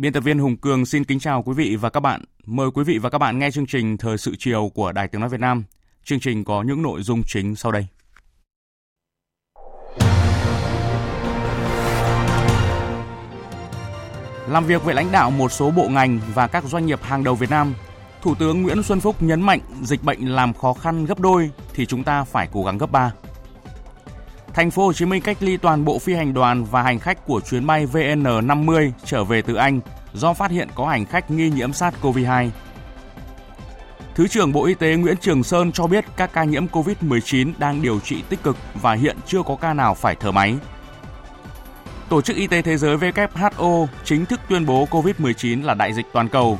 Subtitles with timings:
[0.00, 2.24] Biên tập viên Hùng Cường xin kính chào quý vị và các bạn.
[2.46, 5.20] Mời quý vị và các bạn nghe chương trình Thời sự chiều của Đài Tiếng
[5.20, 5.64] Nói Việt Nam.
[6.04, 7.86] Chương trình có những nội dung chính sau đây.
[14.48, 17.34] Làm việc với lãnh đạo một số bộ ngành và các doanh nghiệp hàng đầu
[17.34, 17.74] Việt Nam,
[18.22, 21.86] Thủ tướng Nguyễn Xuân Phúc nhấn mạnh dịch bệnh làm khó khăn gấp đôi thì
[21.86, 23.12] chúng ta phải cố gắng gấp ba.
[24.54, 27.26] Thành phố Hồ Chí Minh cách ly toàn bộ phi hành đoàn và hành khách
[27.26, 29.80] của chuyến bay VN50 trở về từ Anh
[30.12, 32.50] do phát hiện có hành khách nghi nhiễm SARS-CoV-2.
[34.14, 37.82] Thứ trưởng Bộ Y tế Nguyễn Trường Sơn cho biết các ca nhiễm COVID-19 đang
[37.82, 40.54] điều trị tích cực và hiện chưa có ca nào phải thở máy.
[42.08, 46.06] Tổ chức Y tế Thế giới WHO chính thức tuyên bố COVID-19 là đại dịch
[46.12, 46.58] toàn cầu.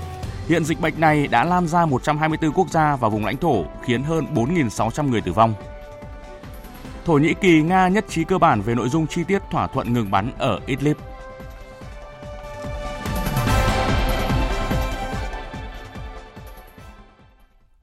[0.49, 4.03] Hiện dịch bệnh này đã lan ra 124 quốc gia và vùng lãnh thổ, khiến
[4.03, 5.55] hơn 4.600 người tử vong.
[7.11, 9.93] Thổ Nhĩ Kỳ, Nga nhất trí cơ bản về nội dung chi tiết thỏa thuận
[9.93, 10.97] ngừng bắn ở Idlib.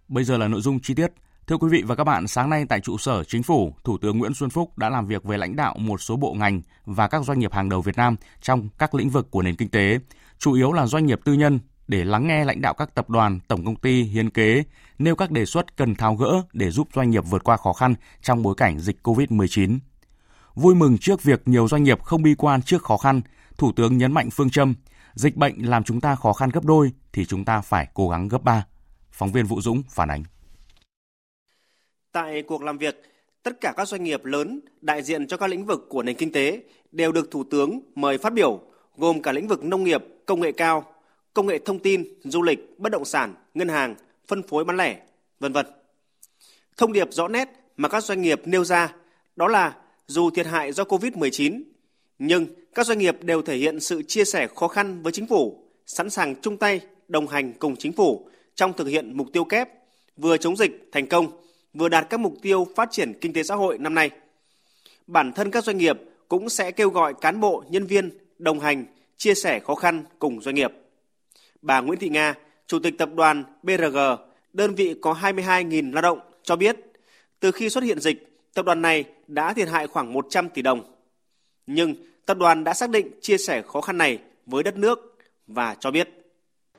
[0.08, 1.08] Bây giờ là nội dung chi tiết.
[1.48, 4.18] Thưa quý vị và các bạn, sáng nay tại trụ sở Chính phủ, Thủ tướng
[4.18, 7.24] Nguyễn Xuân Phúc đã làm việc với lãnh đạo một số bộ ngành và các
[7.24, 10.00] doanh nghiệp hàng đầu Việt Nam trong các lĩnh vực của nền kinh tế,
[10.40, 13.40] chủ yếu là doanh nghiệp tư nhân, để lắng nghe lãnh đạo các tập đoàn,
[13.48, 14.64] tổng công ty hiến kế,
[15.00, 17.96] nêu các đề xuất cần tháo gỡ để giúp doanh nghiệp vượt qua khó khăn
[18.22, 19.80] trong bối cảnh dịch COVID-19.
[20.56, 23.22] Vui mừng trước việc nhiều doanh nghiệp không bi quan trước khó khăn,
[23.58, 24.74] Thủ tướng nhấn mạnh phương châm,
[25.14, 28.28] dịch bệnh làm chúng ta khó khăn gấp đôi thì chúng ta phải cố gắng
[28.28, 28.66] gấp ba.
[29.12, 30.24] Phóng viên Vũ Dũng phản ánh.
[32.12, 33.02] Tại cuộc làm việc,
[33.44, 36.32] tất cả các doanh nghiệp lớn đại diện cho các lĩnh vực của nền kinh
[36.32, 38.62] tế đều được Thủ tướng mời phát biểu,
[38.98, 40.84] gồm cả lĩnh vực nông nghiệp, công nghệ cao,
[41.38, 43.96] công nghệ thông tin, du lịch, bất động sản, ngân hàng,
[44.28, 45.00] phân phối bán lẻ,
[45.40, 45.66] vân vân.
[46.78, 48.94] Thông điệp rõ nét mà các doanh nghiệp nêu ra
[49.36, 49.76] đó là
[50.08, 51.62] dù thiệt hại do Covid-19,
[52.20, 55.64] nhưng các doanh nghiệp đều thể hiện sự chia sẻ khó khăn với chính phủ,
[55.86, 59.70] sẵn sàng chung tay đồng hành cùng chính phủ trong thực hiện mục tiêu kép
[60.18, 61.32] vừa chống dịch thành công,
[61.74, 64.10] vừa đạt các mục tiêu phát triển kinh tế xã hội năm nay.
[65.08, 68.86] Bản thân các doanh nghiệp cũng sẽ kêu gọi cán bộ, nhân viên đồng hành,
[69.18, 70.72] chia sẻ khó khăn cùng doanh nghiệp.
[71.68, 72.36] Bà Nguyễn Thị Nga,
[72.68, 73.98] Chủ tịch tập đoàn BRG,
[74.54, 76.76] đơn vị có 22.000 lao động, cho biết
[77.40, 80.82] từ khi xuất hiện dịch, tập đoàn này đã thiệt hại khoảng 100 tỷ đồng.
[81.66, 81.96] Nhưng
[82.26, 85.18] tập đoàn đã xác định chia sẻ khó khăn này với đất nước
[85.48, 86.10] và cho biết.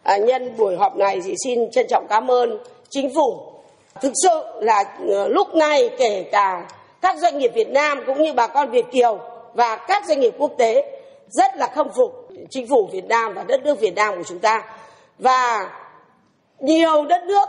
[0.03, 3.53] À, nhân buổi họp này thì xin trân trọng cảm ơn chính phủ.
[4.01, 6.71] Thực sự là ờ, lúc này kể cả
[7.01, 9.19] các doanh nghiệp Việt Nam cũng như bà con Việt Kiều
[9.55, 10.98] và các doanh nghiệp quốc tế
[11.31, 14.39] rất là khâm phục chính phủ Việt Nam và đất nước Việt Nam của chúng
[14.39, 14.63] ta.
[15.19, 15.71] Và
[16.59, 17.49] nhiều đất nước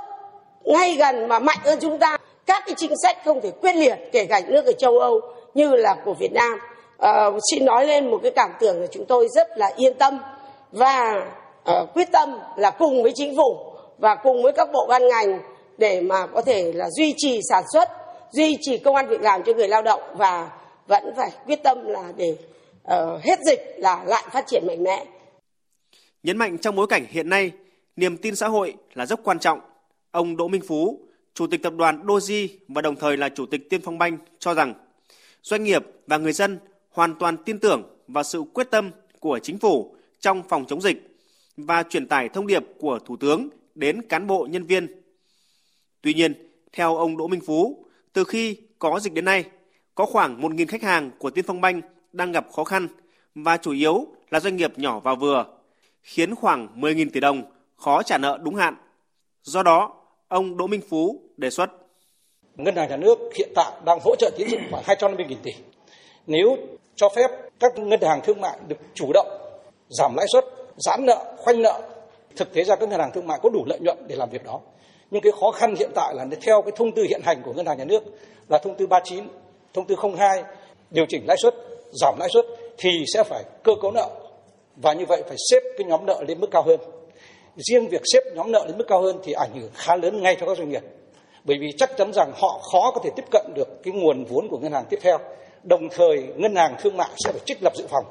[0.63, 3.95] ngay gần mà mạnh hơn chúng ta các cái chính sách không thể quyết liệt
[4.11, 5.19] kể cả nước ở châu Âu
[5.53, 6.59] như là của Việt Nam.
[6.97, 10.19] À, xin nói lên một cái cảm tưởng là chúng tôi rất là yên tâm
[10.71, 11.27] và
[11.71, 13.57] uh, quyết tâm là cùng với chính phủ
[13.97, 15.39] và cùng với các bộ ban ngành
[15.77, 17.89] để mà có thể là duy trì sản xuất
[18.31, 20.49] duy trì công an việc làm cho người lao động và
[20.87, 22.35] vẫn phải quyết tâm là để
[22.83, 25.05] uh, hết dịch là lại phát triển mạnh mẽ.
[26.23, 27.51] Nhấn mạnh trong bối cảnh hiện nay,
[27.95, 29.59] niềm tin xã hội là rất quan trọng.
[30.11, 30.99] Ông Đỗ Minh Phú,
[31.33, 34.53] Chủ tịch tập đoàn Doji và đồng thời là Chủ tịch Tiên Phong Banh cho
[34.53, 34.73] rằng
[35.41, 36.59] doanh nghiệp và người dân
[36.89, 41.17] hoàn toàn tin tưởng vào sự quyết tâm của chính phủ trong phòng chống dịch
[41.57, 45.01] và truyền tải thông điệp của Thủ tướng đến cán bộ nhân viên.
[46.01, 49.43] Tuy nhiên, theo ông Đỗ Minh Phú, từ khi có dịch đến nay,
[49.95, 52.87] có khoảng 1.000 khách hàng của Tiên Phong Banh đang gặp khó khăn
[53.35, 55.45] và chủ yếu là doanh nghiệp nhỏ và vừa,
[56.03, 57.43] khiến khoảng 10.000 tỷ đồng
[57.75, 58.75] khó trả nợ đúng hạn.
[59.43, 59.93] Do đó,
[60.27, 61.69] ông Đỗ Minh Phú đề xuất.
[62.55, 65.51] Ngân hàng nhà nước hiện tại đang hỗ trợ tín dụng khoảng 250.000 tỷ.
[66.27, 66.57] Nếu
[66.95, 67.27] cho phép
[67.59, 69.27] các ngân hàng thương mại được chủ động
[69.89, 70.45] giảm lãi suất,
[70.77, 71.81] giãn nợ, khoanh nợ,
[72.35, 74.43] thực tế ra các ngân hàng thương mại có đủ lợi nhuận để làm việc
[74.43, 74.59] đó.
[75.11, 77.65] Nhưng cái khó khăn hiện tại là theo cái thông tư hiện hành của ngân
[77.65, 78.03] hàng nhà nước
[78.47, 79.27] là thông tư 39
[79.73, 80.43] thông tư 02
[80.91, 81.55] điều chỉnh lãi suất,
[81.91, 82.45] giảm lãi suất
[82.77, 84.09] thì sẽ phải cơ cấu nợ
[84.75, 86.79] và như vậy phải xếp cái nhóm nợ lên mức cao hơn.
[87.55, 90.37] Riêng việc xếp nhóm nợ lên mức cao hơn thì ảnh hưởng khá lớn ngay
[90.39, 90.83] cho các doanh nghiệp.
[91.43, 94.47] Bởi vì chắc chắn rằng họ khó có thể tiếp cận được cái nguồn vốn
[94.49, 95.17] của ngân hàng tiếp theo.
[95.63, 98.05] Đồng thời ngân hàng thương mại sẽ phải trích lập dự phòng.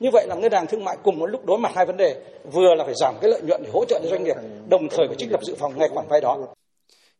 [0.00, 2.16] Như vậy là ngân hàng thương mại cùng một lúc đối mặt hai vấn đề,
[2.52, 4.36] vừa là phải giảm cái lợi nhuận để hỗ trợ cho doanh nghiệp,
[4.68, 6.38] đồng thời phải trích lập dự phòng ngay khoản vay đó.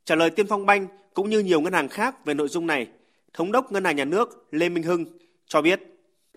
[0.05, 2.87] Trả lời Tiên Phong Banh cũng như nhiều ngân hàng khác về nội dung này,
[3.35, 5.05] Thống đốc Ngân hàng Nhà nước Lê Minh Hưng
[5.47, 5.81] cho biết.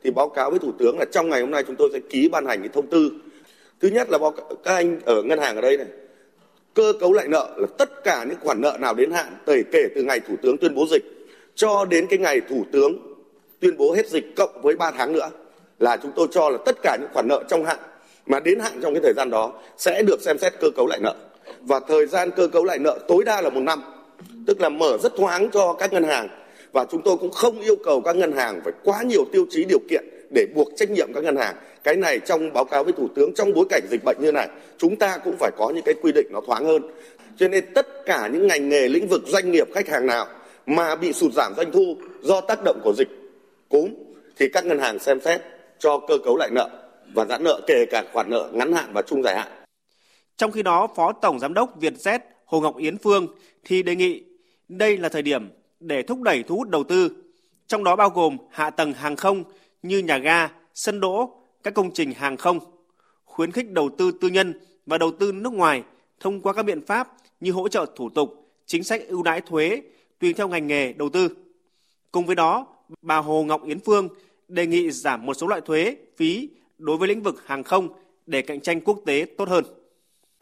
[0.03, 2.29] Thì báo cáo với Thủ tướng là trong ngày hôm nay chúng tôi sẽ ký
[2.29, 3.11] ban hành cái thông tư.
[3.81, 5.87] Thứ nhất là báo cáo, các anh ở ngân hàng ở đây này,
[6.73, 9.87] cơ cấu lại nợ là tất cả những khoản nợ nào đến hạn tẩy kể
[9.95, 11.03] từ ngày Thủ tướng tuyên bố dịch
[11.55, 12.97] cho đến cái ngày Thủ tướng
[13.59, 15.29] tuyên bố hết dịch cộng với 3 tháng nữa
[15.79, 17.77] là chúng tôi cho là tất cả những khoản nợ trong hạn
[18.25, 20.99] mà đến hạn trong cái thời gian đó sẽ được xem xét cơ cấu lại
[20.99, 21.15] nợ
[21.61, 23.83] và thời gian cơ cấu lại nợ tối đa là một năm
[24.47, 26.27] tức là mở rất thoáng cho các ngân hàng
[26.73, 29.65] và chúng tôi cũng không yêu cầu các ngân hàng phải quá nhiều tiêu chí
[29.65, 30.05] điều kiện
[30.35, 33.33] để buộc trách nhiệm các ngân hàng cái này trong báo cáo với thủ tướng
[33.33, 34.47] trong bối cảnh dịch bệnh như này
[34.77, 36.81] chúng ta cũng phải có những cái quy định nó thoáng hơn
[37.37, 40.27] cho nên tất cả những ngành nghề lĩnh vực doanh nghiệp khách hàng nào
[40.65, 43.09] mà bị sụt giảm doanh thu do tác động của dịch
[43.69, 43.93] cúm
[44.37, 45.41] thì các ngân hàng xem xét
[45.79, 46.69] cho cơ cấu lại nợ
[47.13, 49.47] và giãn nợ kể cả khoản nợ ngắn hạn và trung dài hạn.
[50.37, 53.27] Trong khi đó, Phó Tổng Giám đốc Vietjet Hồ Ngọc Yến Phương
[53.63, 54.23] thì đề nghị
[54.69, 55.49] đây là thời điểm
[55.83, 57.11] để thúc đẩy thu hút đầu tư,
[57.67, 59.43] trong đó bao gồm hạ tầng hàng không
[59.83, 61.29] như nhà ga, sân đỗ,
[61.63, 62.59] các công trình hàng không,
[63.25, 64.53] khuyến khích đầu tư tư nhân
[64.85, 65.83] và đầu tư nước ngoài
[66.19, 69.81] thông qua các biện pháp như hỗ trợ thủ tục, chính sách ưu đãi thuế
[70.19, 71.29] tùy theo ngành nghề đầu tư.
[72.11, 72.67] Cùng với đó,
[73.01, 74.09] bà Hồ Ngọc Yến Phương
[74.47, 77.89] đề nghị giảm một số loại thuế, phí đối với lĩnh vực hàng không
[78.25, 79.65] để cạnh tranh quốc tế tốt hơn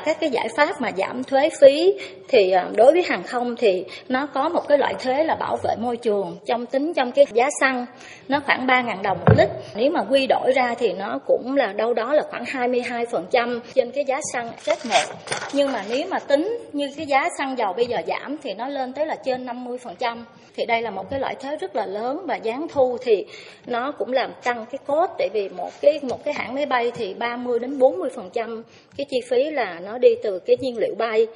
[0.05, 1.93] các cái giải pháp mà giảm thuế phí
[2.27, 5.57] thì ờ, đối với hàng không thì nó có một cái loại thuế là bảo
[5.63, 7.85] vệ môi trường trong tính trong cái giá xăng.
[8.27, 9.49] Nó khoảng 3.000 đồng một lít.
[9.75, 13.91] Nếu mà quy đổi ra thì nó cũng là, đâu đó là khoảng 22% trên
[13.91, 15.15] cái giá xăng chết một.
[15.53, 18.67] Nhưng mà nếu mà tính như cái giá xăng dầu bây giờ giảm thì nó
[18.67, 20.17] lên tới là trên 50%
[20.55, 23.25] thì đây là một cái loại thuế rất là lớn và gián thu thì
[23.65, 25.09] nó cũng làm tăng cái cốt.
[25.17, 28.63] Tại vì một cái một cái hãng máy bay thì 30 đến 40 phần trăm
[28.97, 31.27] cái chi phí là nó đi từ cái nhiên liệu bay.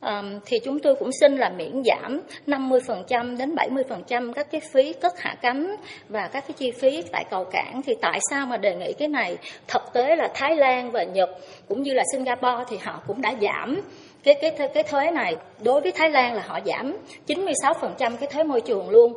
[0.00, 4.92] Um, thì chúng tôi cũng xin là miễn giảm 50% đến 70% các cái phí
[4.92, 5.76] cất hạ cánh
[6.08, 7.82] và các cái chi phí tại cầu cảng.
[7.86, 9.36] Thì tại sao mà đề nghị cái này?
[9.68, 11.30] Thực tế là Thái Lan và Nhật
[11.68, 13.80] cũng như là Singapore thì họ cũng đã giảm
[14.22, 15.36] cái cái cái thuế này.
[15.62, 16.96] Đối với Thái Lan là họ giảm
[17.26, 19.14] 96% cái thuế môi trường luôn.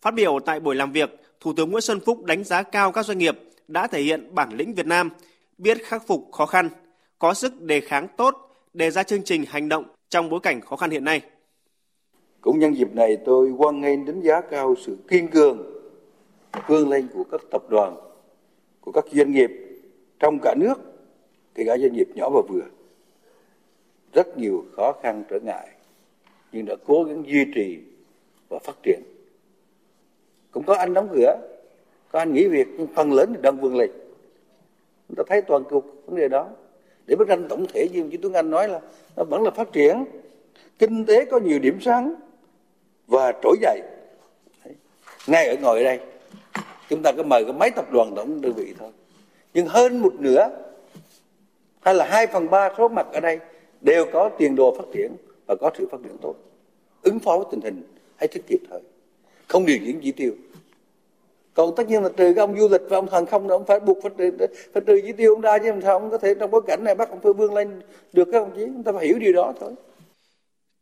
[0.00, 1.10] Phát biểu tại buổi làm việc,
[1.40, 3.38] Thủ tướng Nguyễn Xuân Phúc đánh giá cao các doanh nghiệp
[3.68, 5.10] đã thể hiện bản lĩnh Việt Nam,
[5.58, 6.68] biết khắc phục khó khăn,
[7.22, 8.34] có sức đề kháng tốt,
[8.72, 11.20] đề ra chương trình hành động trong bối cảnh khó khăn hiện nay.
[12.40, 15.82] Cũng nhân dịp này tôi hoan nghênh đánh giá cao sự kiên cường,
[16.66, 17.96] vươn lên của các tập đoàn,
[18.80, 19.50] của các doanh nghiệp
[20.18, 20.74] trong cả nước,
[21.54, 22.64] kể cả doanh nghiệp nhỏ và vừa.
[24.12, 25.68] Rất nhiều khó khăn trở ngại
[26.52, 27.78] nhưng đã cố gắng duy trì
[28.48, 29.00] và phát triển.
[30.50, 31.36] Cũng có anh đóng cửa
[32.12, 33.90] có anh nghỉ việc nhưng phần lớn thì đang vươn lên.
[35.08, 36.48] Chúng ta thấy toàn cục vấn đề đó
[37.06, 38.80] để bức tranh tổng thể như Tuấn Anh nói là
[39.16, 40.04] nó vẫn là phát triển.
[40.78, 42.14] Kinh tế có nhiều điểm sáng
[43.06, 43.80] và trỗi dậy.
[45.26, 46.00] Ngay ở ngồi đây,
[46.88, 48.90] chúng ta có mời có mấy tập đoàn tổng đơn vị thôi.
[49.54, 50.48] Nhưng hơn một nửa,
[51.80, 53.38] hay là hai phần ba số mặt ở đây
[53.80, 55.12] đều có tiền đồ phát triển
[55.46, 56.34] và có sự phát triển tốt.
[57.02, 57.82] Ứng phó với tình hình
[58.16, 58.80] hay thích kịp thời.
[59.48, 60.32] Không điều chỉnh chỉ tiêu
[61.54, 63.64] còn tất nhiên là trừ cái ông du lịch và ông thần không là ông
[63.66, 66.18] phải buộc phải trừ, phải trừ chỉ tiêu ông ra chứ làm sao ông có
[66.18, 67.82] thể trong bối cảnh này bắt ông phải vươn lên
[68.12, 68.62] được các ông chí?
[68.66, 69.72] Chúng ta phải hiểu điều đó thôi.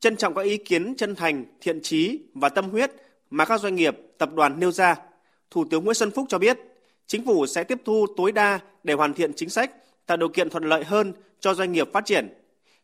[0.01, 2.91] Trân trọng các ý kiến chân thành thiện trí và tâm huyết
[3.31, 4.97] mà các doanh nghiệp tập đoàn nêu ra.
[5.51, 6.59] Thủ tướng nguyễn xuân phúc cho biết
[7.07, 9.71] chính phủ sẽ tiếp thu tối đa để hoàn thiện chính sách
[10.07, 12.29] tạo điều kiện thuận lợi hơn cho doanh nghiệp phát triển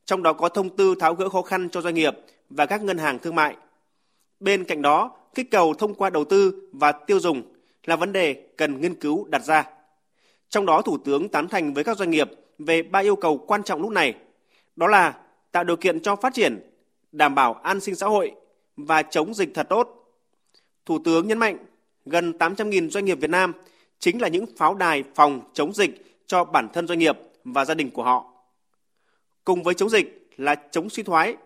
[0.04, 2.14] trong đó có thông tư tháo gỡ khó khăn cho doanh nghiệp
[2.50, 3.56] và các ngân hàng thương mại.
[4.40, 7.42] Bên cạnh đó, kích cầu thông qua đầu tư và tiêu dùng
[7.86, 9.64] là vấn đề cần nghiên cứu đặt ra.
[10.48, 13.62] Trong đó, Thủ tướng tán thành với các doanh nghiệp về ba yêu cầu quan
[13.62, 14.14] trọng lúc này.
[14.76, 15.14] Đó là
[15.52, 16.70] tạo điều kiện cho phát triển,
[17.12, 18.32] đảm bảo an sinh xã hội
[18.76, 20.12] và chống dịch thật tốt.
[20.86, 21.58] Thủ tướng nhấn mạnh
[22.04, 23.52] gần 800.000 doanh nghiệp Việt Nam
[23.98, 25.90] chính là những pháo đài phòng chống dịch
[26.26, 28.36] cho bản thân doanh nghiệp và gia đình của họ
[29.46, 31.36] cùng với chống dịch là chống suy thoái,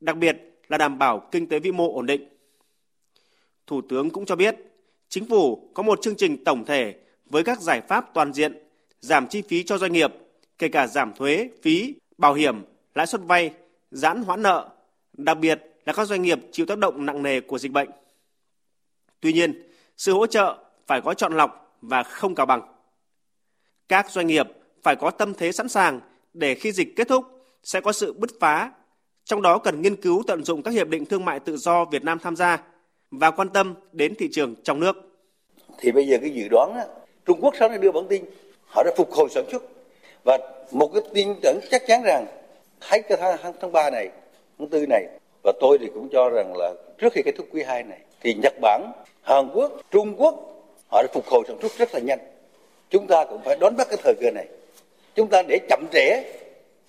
[0.00, 0.36] đặc biệt
[0.68, 2.28] là đảm bảo kinh tế vĩ mô ổn định.
[3.66, 4.56] Thủ tướng cũng cho biết,
[5.12, 6.94] chính phủ có một chương trình tổng thể
[7.26, 8.52] với các giải pháp toàn diện,
[9.00, 10.12] giảm chi phí cho doanh nghiệp,
[10.58, 12.64] kể cả giảm thuế, phí, bảo hiểm,
[12.94, 13.54] lãi suất vay,
[13.90, 14.68] giãn hoãn nợ,
[15.12, 17.88] đặc biệt là các doanh nghiệp chịu tác động nặng nề của dịch bệnh.
[19.20, 22.62] Tuy nhiên, sự hỗ trợ phải có chọn lọc và không cào bằng.
[23.88, 24.46] Các doanh nghiệp
[24.82, 26.00] phải có tâm thế sẵn sàng
[26.34, 27.24] để khi dịch kết thúc
[27.62, 28.72] sẽ có sự bứt phá,
[29.24, 32.04] trong đó cần nghiên cứu tận dụng các hiệp định thương mại tự do Việt
[32.04, 32.62] Nam tham gia
[33.12, 34.96] và quan tâm đến thị trường trong nước.
[35.78, 36.86] Thì bây giờ cái dự đoán á,
[37.26, 38.24] Trung Quốc sau này đưa bản tin
[38.66, 39.62] họ đã phục hồi sản xuất
[40.24, 40.38] và
[40.70, 42.26] một cái tin tưởng chắc chắn rằng
[42.80, 44.08] thấy cái tháng tháng ba này
[44.58, 45.06] tháng tư này
[45.44, 48.34] và tôi thì cũng cho rằng là trước khi kết thúc quý 2 này thì
[48.34, 48.92] Nhật Bản,
[49.22, 50.34] Hàn Quốc, Trung Quốc
[50.92, 52.18] họ đã phục hồi sản xuất rất là nhanh.
[52.90, 54.46] Chúng ta cũng phải đón bắt cái thời cơ này.
[55.14, 56.22] Chúng ta để chậm trễ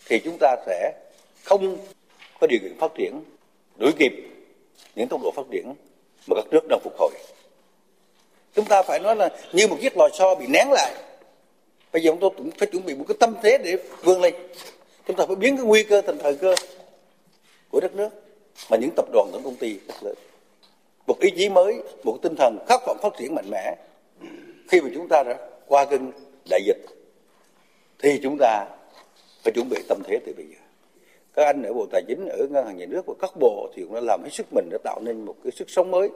[0.06, 0.94] thì chúng ta sẽ
[1.44, 1.78] không
[2.40, 3.22] có điều kiện phát triển
[3.78, 4.14] đuổi kịp
[4.96, 5.74] những tốc độ phát triển
[6.28, 7.12] mà các nước đang phục hồi.
[8.56, 10.94] Chúng ta phải nói là như một chiếc lò xo bị nén lại.
[11.94, 14.34] Bây giờ chúng tôi cũng phải chuẩn bị một cái tâm thế để vươn lên.
[15.08, 16.56] Chúng ta phải biến cái nguy cơ thành thời cơ
[17.70, 18.10] của đất nước
[18.70, 20.16] mà những tập đoàn tổng công ty rất lớn.
[21.08, 23.76] Một ý chí mới, một tinh thần khát vọng phát triển mạnh mẽ
[24.70, 25.38] khi mà chúng ta đã
[25.68, 26.12] qua cơn
[26.50, 26.86] đại dịch
[28.00, 28.66] thì chúng ta
[29.44, 30.63] phải chuẩn bị tâm thế từ bây giờ
[31.34, 33.84] các anh ở bộ tài chính ở ngân hàng nhà nước và các bộ thì
[33.84, 36.10] cũng đã làm hết sức mình để tạo nên một cái sức sống mới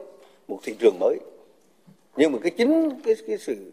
[0.48, 1.18] một thị trường mới.
[2.16, 3.72] Nhưng mà cái chính cái, cái sự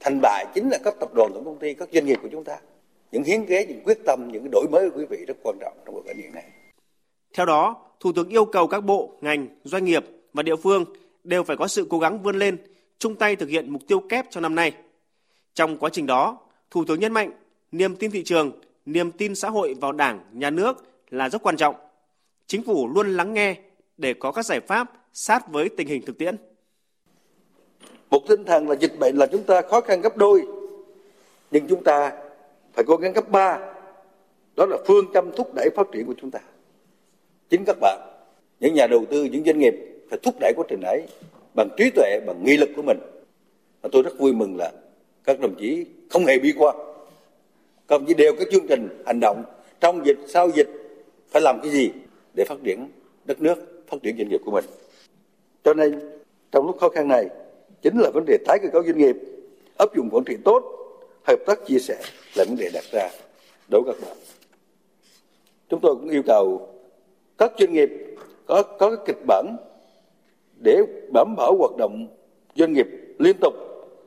[0.00, 2.44] thành bại chính là các tập đoàn tổng công ty các doanh nghiệp của chúng
[2.44, 2.58] ta.
[3.12, 5.72] Những hiến kế những quyết tâm những đổi mới của quý vị rất quan trọng
[5.84, 6.44] trong bối cảnh hiện nay.
[7.34, 10.84] Theo đó thủ tướng yêu cầu các bộ ngành doanh nghiệp và địa phương
[11.24, 12.56] đều phải có sự cố gắng vươn lên
[12.98, 14.72] chung tay thực hiện mục tiêu kép cho năm nay.
[15.54, 16.38] Trong quá trình đó
[16.70, 17.30] thủ tướng nhấn mạnh
[17.72, 18.52] niềm tin thị trường
[18.86, 21.74] niềm tin xã hội vào Đảng, nhà nước là rất quan trọng.
[22.46, 23.56] Chính phủ luôn lắng nghe
[23.96, 26.36] để có các giải pháp sát với tình hình thực tiễn.
[28.10, 30.42] Một tinh thần là dịch bệnh là chúng ta khó khăn gấp đôi,
[31.50, 32.12] nhưng chúng ta
[32.72, 33.58] phải cố gắng gấp ba.
[34.56, 36.38] Đó là phương châm thúc đẩy phát triển của chúng ta.
[37.50, 38.00] Chính các bạn,
[38.60, 39.74] những nhà đầu tư, những doanh nghiệp
[40.10, 41.02] phải thúc đẩy quá trình ấy
[41.54, 42.98] bằng trí tuệ, bằng nghị lực của mình.
[43.82, 44.72] Và tôi rất vui mừng là
[45.24, 46.76] các đồng chí không hề bi quan
[47.86, 49.44] công chí đều có chương trình hành động.
[49.80, 50.68] Trong dịch, sau dịch,
[51.30, 51.90] phải làm cái gì
[52.34, 52.88] để phát triển
[53.24, 54.64] đất nước, phát triển doanh nghiệp của mình?
[55.64, 56.00] Cho nên,
[56.50, 57.28] trong lúc khó khăn này,
[57.82, 59.16] chính là vấn đề tái cơ cấu doanh nghiệp,
[59.78, 60.62] áp dụng quản trị tốt,
[61.26, 61.96] hợp tác chia sẻ
[62.36, 63.08] là vấn đề đặt ra
[63.70, 64.16] đối với các bạn.
[65.68, 66.68] Chúng tôi cũng yêu cầu
[67.38, 67.90] các doanh nghiệp
[68.46, 69.56] có có cái kịch bản
[70.64, 70.82] để
[71.14, 72.06] đảm bảo hoạt động
[72.54, 72.86] doanh nghiệp
[73.18, 73.54] liên tục,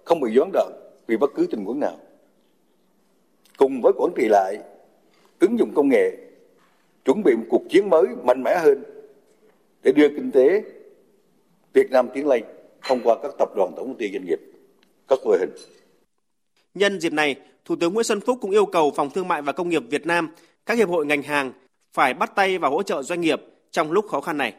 [0.04, 0.72] không bị gián đoạn
[1.08, 1.98] vì bất cứ tình huống nào
[3.58, 4.58] cùng với quản trị lại
[5.40, 6.18] ứng dụng công nghệ
[7.06, 8.84] chuẩn bị một cuộc chiến mới mạnh mẽ hơn
[9.84, 10.64] để đưa kinh tế
[11.74, 12.44] Việt Nam tiến lên
[12.88, 14.40] thông qua các tập đoàn tổng công ty doanh nghiệp
[15.08, 15.50] các mô hình.
[16.74, 17.36] Nhân dịp này,
[17.66, 20.06] Thủ tướng Nguyễn Xuân Phúc cũng yêu cầu Phòng Thương mại và Công nghiệp Việt
[20.06, 20.30] Nam,
[20.66, 21.52] các hiệp hội ngành hàng
[21.94, 24.54] phải bắt tay vào hỗ trợ doanh nghiệp trong lúc khó khăn này.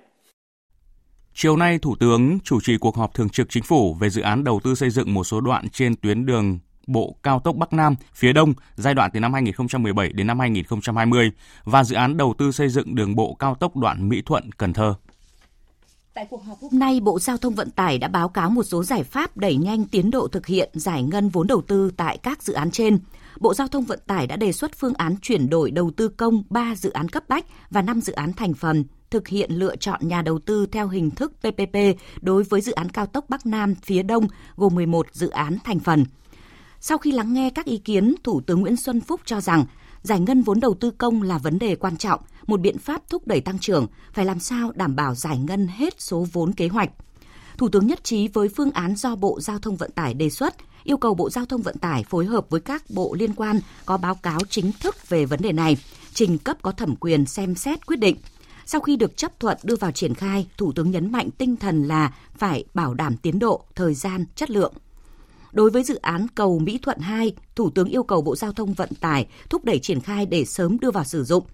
[1.35, 4.45] Chiều nay, Thủ tướng chủ trì cuộc họp thường trực chính phủ về dự án
[4.45, 7.95] đầu tư xây dựng một số đoạn trên tuyến đường bộ cao tốc Bắc Nam
[8.15, 11.33] phía Đông giai đoạn từ năm 2017 đến năm 2020
[11.65, 14.73] và dự án đầu tư xây dựng đường bộ cao tốc đoạn Mỹ Thuận Cần
[14.73, 14.95] Thơ.
[16.17, 18.85] Tại cuộc họp hôm nay, Bộ Giao thông Vận tải đã báo cáo một số
[18.85, 22.43] giải pháp đẩy nhanh tiến độ thực hiện giải ngân vốn đầu tư tại các
[22.43, 22.99] dự án trên.
[23.41, 26.43] Bộ Giao thông Vận tải đã đề xuất phương án chuyển đổi đầu tư công
[26.51, 30.01] 3 dự án cấp bách và 5 dự án thành phần, thực hiện lựa chọn
[30.03, 31.77] nhà đầu tư theo hình thức PPP
[32.21, 35.79] đối với dự án cao tốc Bắc Nam phía Đông gồm 11 dự án thành
[35.79, 36.05] phần.
[36.81, 39.65] Sau khi lắng nghe các ý kiến, Thủ tướng Nguyễn Xuân Phúc cho rằng
[40.03, 43.27] giải ngân vốn đầu tư công là vấn đề quan trọng, một biện pháp thúc
[43.27, 46.91] đẩy tăng trưởng, phải làm sao đảm bảo giải ngân hết số vốn kế hoạch.
[47.59, 50.55] Thủ tướng nhất trí với phương án do Bộ Giao thông Vận tải đề xuất,
[50.85, 53.97] yêu cầu Bộ Giao thông Vận tải phối hợp với các bộ liên quan có
[53.97, 55.77] báo cáo chính thức về vấn đề này,
[56.15, 58.17] trình cấp có thẩm quyền xem xét quyết định.
[58.67, 61.85] Sau khi được chấp thuận đưa vào triển khai, Thủ tướng nhấn mạnh tinh thần
[61.85, 64.73] là phải bảo đảm tiến độ, thời gian, chất lượng.
[65.57, 68.73] Đối với dự án cầu Mỹ Thuận 2, Thủ tướng yêu cầu Bộ Giao thông
[68.73, 71.45] Vận tải thúc đẩy triển khai để sớm đưa vào sử dụng.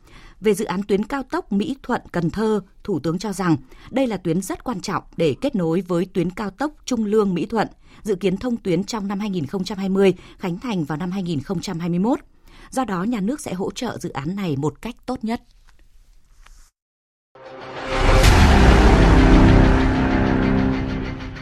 [0.41, 3.57] Về dự án tuyến cao tốc Mỹ Thuận Cần Thơ, Thủ tướng cho rằng
[3.91, 7.35] đây là tuyến rất quan trọng để kết nối với tuyến cao tốc Trung Lương
[7.35, 7.69] Mỹ Thuận,
[8.03, 12.19] dự kiến thông tuyến trong năm 2020, khánh thành vào năm 2021.
[12.71, 15.43] Do đó, nhà nước sẽ hỗ trợ dự án này một cách tốt nhất.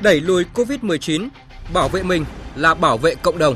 [0.03, 1.29] Đẩy lùi COVID-19,
[1.75, 2.25] bảo vệ mình
[2.61, 3.55] là bảo vệ cộng đồng.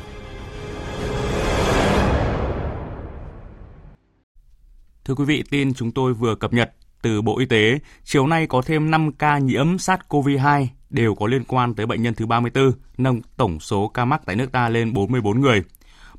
[5.04, 8.46] Thưa quý vị, tin chúng tôi vừa cập nhật từ Bộ Y tế, chiều nay
[8.46, 12.73] có thêm 5 ca nhiễm SARS-CoV-2 đều có liên quan tới bệnh nhân thứ 34,
[12.99, 15.62] nâng tổng số ca mắc tại nước ta lên 44 người.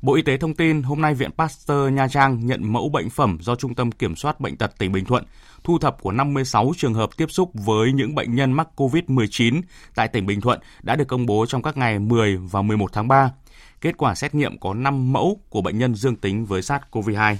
[0.02, 3.38] Bộ Y tế thông tin hôm nay Viện Pasteur Nha Trang nhận mẫu bệnh phẩm
[3.40, 5.24] do Trung tâm Kiểm soát Bệnh tật tỉnh Bình Thuận
[5.64, 9.62] thu thập của 56 trường hợp tiếp xúc với những bệnh nhân mắc COVID-19
[9.94, 13.08] tại tỉnh Bình Thuận đã được công bố trong các ngày 10 và 11 tháng
[13.08, 13.32] 3.
[13.80, 17.36] Kết quả xét nghiệm có 5 mẫu của bệnh nhân dương tính với SARS-CoV-2.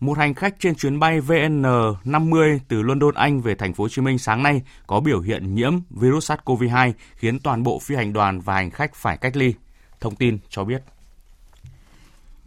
[0.00, 4.02] Một hành khách trên chuyến bay VN50 từ London, Anh về thành phố Hồ Chí
[4.02, 8.40] Minh sáng nay có biểu hiện nhiễm virus SARS-CoV-2 khiến toàn bộ phi hành đoàn
[8.40, 9.54] và hành khách phải cách ly.
[10.00, 10.82] Thông tin cho biết.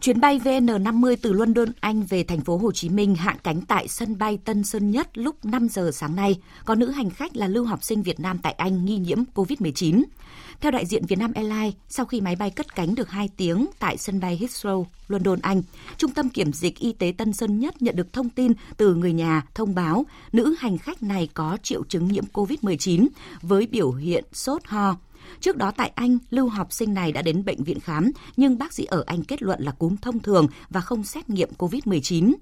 [0.04, 3.88] Chuyến bay VN50 từ London, Anh về thành phố Hồ Chí Minh hạ cánh tại
[3.88, 6.40] sân bay Tân Sơn Nhất lúc 5 giờ sáng nay.
[6.64, 10.02] Có nữ hành khách là lưu học sinh Việt Nam tại Anh nghi nhiễm COVID-19.
[10.60, 13.96] Theo đại diện Vietnam Airlines, sau khi máy bay cất cánh được 2 tiếng tại
[13.96, 15.62] sân bay Heathrow, London, Anh,
[15.96, 19.12] Trung tâm Kiểm dịch Y tế Tân Sơn Nhất nhận được thông tin từ người
[19.12, 23.08] nhà thông báo nữ hành khách này có triệu chứng nhiễm COVID-19
[23.42, 24.96] với biểu hiện sốt ho.
[25.40, 28.72] Trước đó tại Anh, lưu học sinh này đã đến bệnh viện khám, nhưng bác
[28.72, 32.32] sĩ ở Anh kết luận là cúm thông thường và không xét nghiệm COVID-19.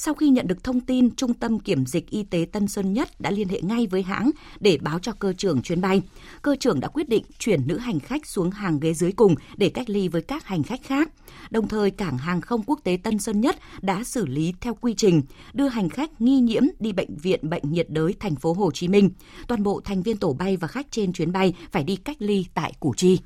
[0.00, 3.20] Sau khi nhận được thông tin, Trung tâm Kiểm dịch Y tế Tân Sơn Nhất
[3.20, 6.02] đã liên hệ ngay với hãng để báo cho cơ trưởng chuyến bay.
[6.42, 9.68] Cơ trưởng đã quyết định chuyển nữ hành khách xuống hàng ghế dưới cùng để
[9.68, 11.10] cách ly với các hành khách khác.
[11.50, 14.94] Đồng thời, cảng hàng không quốc tế Tân Sơn Nhất đã xử lý theo quy
[14.94, 18.70] trình, đưa hành khách nghi nhiễm đi bệnh viện bệnh nhiệt đới thành phố Hồ
[18.70, 19.10] Chí Minh.
[19.48, 22.46] Toàn bộ thành viên tổ bay và khách trên chuyến bay phải đi cách ly
[22.54, 23.18] tại Củ Chi.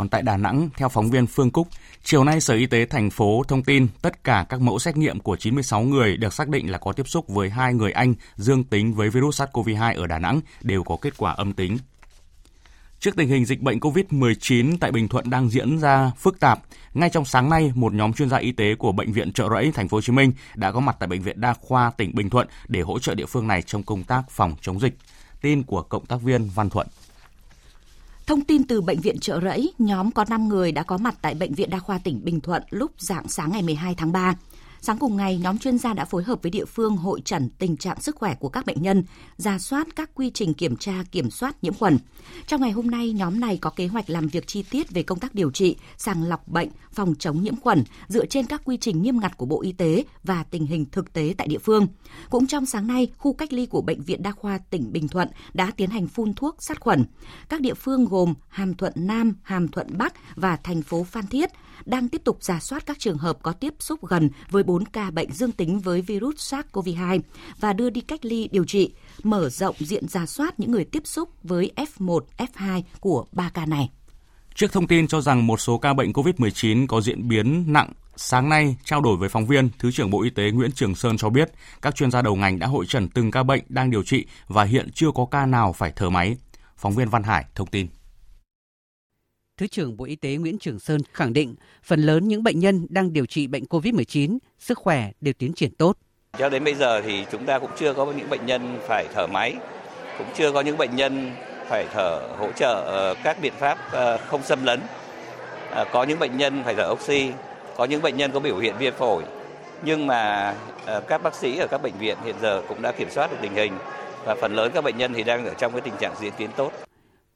[0.00, 1.68] Còn tại Đà Nẵng, theo phóng viên Phương Cúc,
[2.02, 5.20] chiều nay Sở Y tế thành phố thông tin tất cả các mẫu xét nghiệm
[5.20, 8.64] của 96 người được xác định là có tiếp xúc với hai người Anh dương
[8.64, 11.78] tính với virus SARS-CoV-2 ở Đà Nẵng đều có kết quả âm tính.
[13.00, 16.60] Trước tình hình dịch bệnh COVID-19 tại Bình Thuận đang diễn ra phức tạp,
[16.94, 19.72] ngay trong sáng nay, một nhóm chuyên gia y tế của bệnh viện Trợ Rẫy
[19.74, 22.30] thành phố Hồ Chí Minh đã có mặt tại bệnh viện Đa khoa tỉnh Bình
[22.30, 24.94] Thuận để hỗ trợ địa phương này trong công tác phòng chống dịch.
[25.40, 26.86] Tin của cộng tác viên Văn Thuận.
[28.30, 31.34] Thông tin từ bệnh viện Trợ Rẫy, nhóm có 5 người đã có mặt tại
[31.34, 34.34] bệnh viện Đa khoa tỉnh Bình Thuận lúc dạng sáng ngày 12 tháng 3.
[34.82, 37.76] Sáng cùng ngày, nhóm chuyên gia đã phối hợp với địa phương hội trần tình
[37.76, 39.04] trạng sức khỏe của các bệnh nhân,
[39.36, 41.98] ra soát các quy trình kiểm tra kiểm soát nhiễm khuẩn.
[42.46, 45.18] Trong ngày hôm nay, nhóm này có kế hoạch làm việc chi tiết về công
[45.18, 49.02] tác điều trị, sàng lọc bệnh, phòng chống nhiễm khuẩn dựa trên các quy trình
[49.02, 51.86] nghiêm ngặt của Bộ Y tế và tình hình thực tế tại địa phương.
[52.30, 55.28] Cũng trong sáng nay, khu cách ly của bệnh viện Đa khoa tỉnh Bình Thuận
[55.54, 57.04] đã tiến hành phun thuốc sát khuẩn.
[57.48, 61.50] Các địa phương gồm Hàm Thuận Nam, Hàm Thuận Bắc và thành phố Phan Thiết
[61.84, 65.10] đang tiếp tục giả soát các trường hợp có tiếp xúc gần với 4 ca
[65.10, 67.20] bệnh dương tính với virus SARS-CoV-2
[67.60, 71.02] và đưa đi cách ly điều trị, mở rộng diện giả soát những người tiếp
[71.04, 73.90] xúc với F1, F2 của 3 ca này.
[74.54, 78.48] Trước thông tin cho rằng một số ca bệnh COVID-19 có diễn biến nặng, sáng
[78.48, 81.30] nay trao đổi với phóng viên, Thứ trưởng Bộ Y tế Nguyễn Trường Sơn cho
[81.30, 84.26] biết các chuyên gia đầu ngành đã hội trần từng ca bệnh đang điều trị
[84.48, 86.36] và hiện chưa có ca nào phải thở máy.
[86.76, 87.86] Phóng viên Văn Hải thông tin.
[89.60, 92.86] Thứ trưởng Bộ Y tế Nguyễn Trường Sơn khẳng định phần lớn những bệnh nhân
[92.90, 95.96] đang điều trị bệnh COVID-19, sức khỏe đều tiến triển tốt.
[96.38, 99.26] Cho đến bây giờ thì chúng ta cũng chưa có những bệnh nhân phải thở
[99.26, 99.56] máy,
[100.18, 101.32] cũng chưa có những bệnh nhân
[101.68, 104.80] phải thở hỗ trợ ờ, các biện pháp ờ, không xâm lấn.
[105.70, 107.30] Ờ, có những bệnh nhân phải thở oxy,
[107.76, 109.24] có những bệnh nhân có biểu hiện viêm phổi.
[109.84, 110.54] Nhưng mà
[111.08, 113.54] các bác sĩ ở các bệnh viện hiện giờ cũng đã kiểm soát được tình
[113.54, 113.72] hình
[114.24, 116.50] và phần lớn các bệnh nhân thì đang ở trong cái tình trạng diễn tiến
[116.56, 116.72] tốt.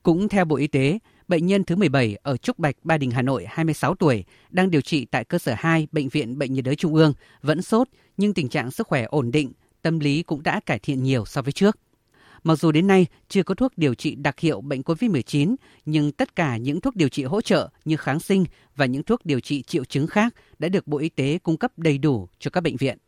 [0.03, 3.23] Cũng theo Bộ Y tế, bệnh nhân thứ 17 ở Trúc Bạch, Ba Đình, Hà
[3.23, 6.77] Nội, 26 tuổi, đang điều trị tại cơ sở 2 Bệnh viện Bệnh nhiệt đới
[6.77, 10.61] Trung ương, vẫn sốt nhưng tình trạng sức khỏe ổn định, tâm lý cũng đã
[10.67, 11.79] cải thiện nhiều so với trước.
[12.45, 16.37] Mặc dù đến nay chưa có thuốc điều trị đặc hiệu bệnh COVID-19, nhưng tất
[16.37, 18.45] cả những thuốc điều trị hỗ trợ như kháng sinh
[18.77, 21.73] và những thuốc điều trị triệu chứng khác đã được Bộ Y tế cung cấp
[21.77, 22.99] đầy đủ cho các bệnh viện.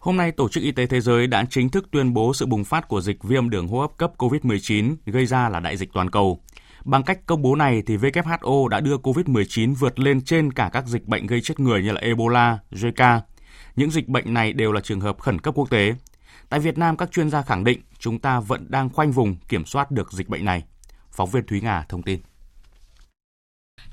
[0.00, 2.64] Hôm nay, Tổ chức Y tế Thế giới đã chính thức tuyên bố sự bùng
[2.64, 6.10] phát của dịch viêm đường hô hấp cấp COVID-19 gây ra là đại dịch toàn
[6.10, 6.40] cầu.
[6.84, 10.86] Bằng cách công bố này, thì WHO đã đưa COVID-19 vượt lên trên cả các
[10.86, 13.20] dịch bệnh gây chết người như là Ebola, Zika.
[13.76, 15.94] Những dịch bệnh này đều là trường hợp khẩn cấp quốc tế.
[16.48, 19.64] Tại Việt Nam, các chuyên gia khẳng định chúng ta vẫn đang khoanh vùng kiểm
[19.64, 20.62] soát được dịch bệnh này.
[21.10, 22.20] Phóng viên Thúy Ngà thông tin.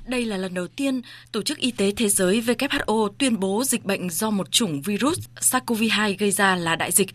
[0.06, 1.00] Đây là lần đầu tiên
[1.32, 5.18] Tổ chức Y tế Thế giới WHO tuyên bố dịch bệnh do một chủng virus
[5.40, 7.08] SARS-CoV-2 gây ra là đại dịch.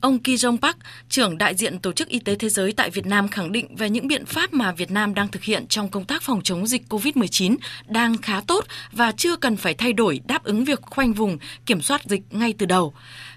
[0.00, 0.76] Ông Ki Jong Park,
[1.08, 3.90] trưởng đại diện Tổ chức Y tế Thế giới tại Việt Nam khẳng định về
[3.90, 6.82] những biện pháp mà Việt Nam đang thực hiện trong công tác phòng chống dịch
[6.88, 7.56] COVID-19
[7.88, 11.82] đang khá tốt và chưa cần phải thay đổi đáp ứng việc khoanh vùng, kiểm
[11.82, 12.94] soát dịch ngay từ đầu.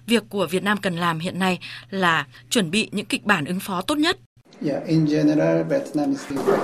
[0.08, 3.60] Việc của Việt Nam cần làm hiện nay là chuẩn bị những kịch bản ứng
[3.60, 4.18] phó tốt nhất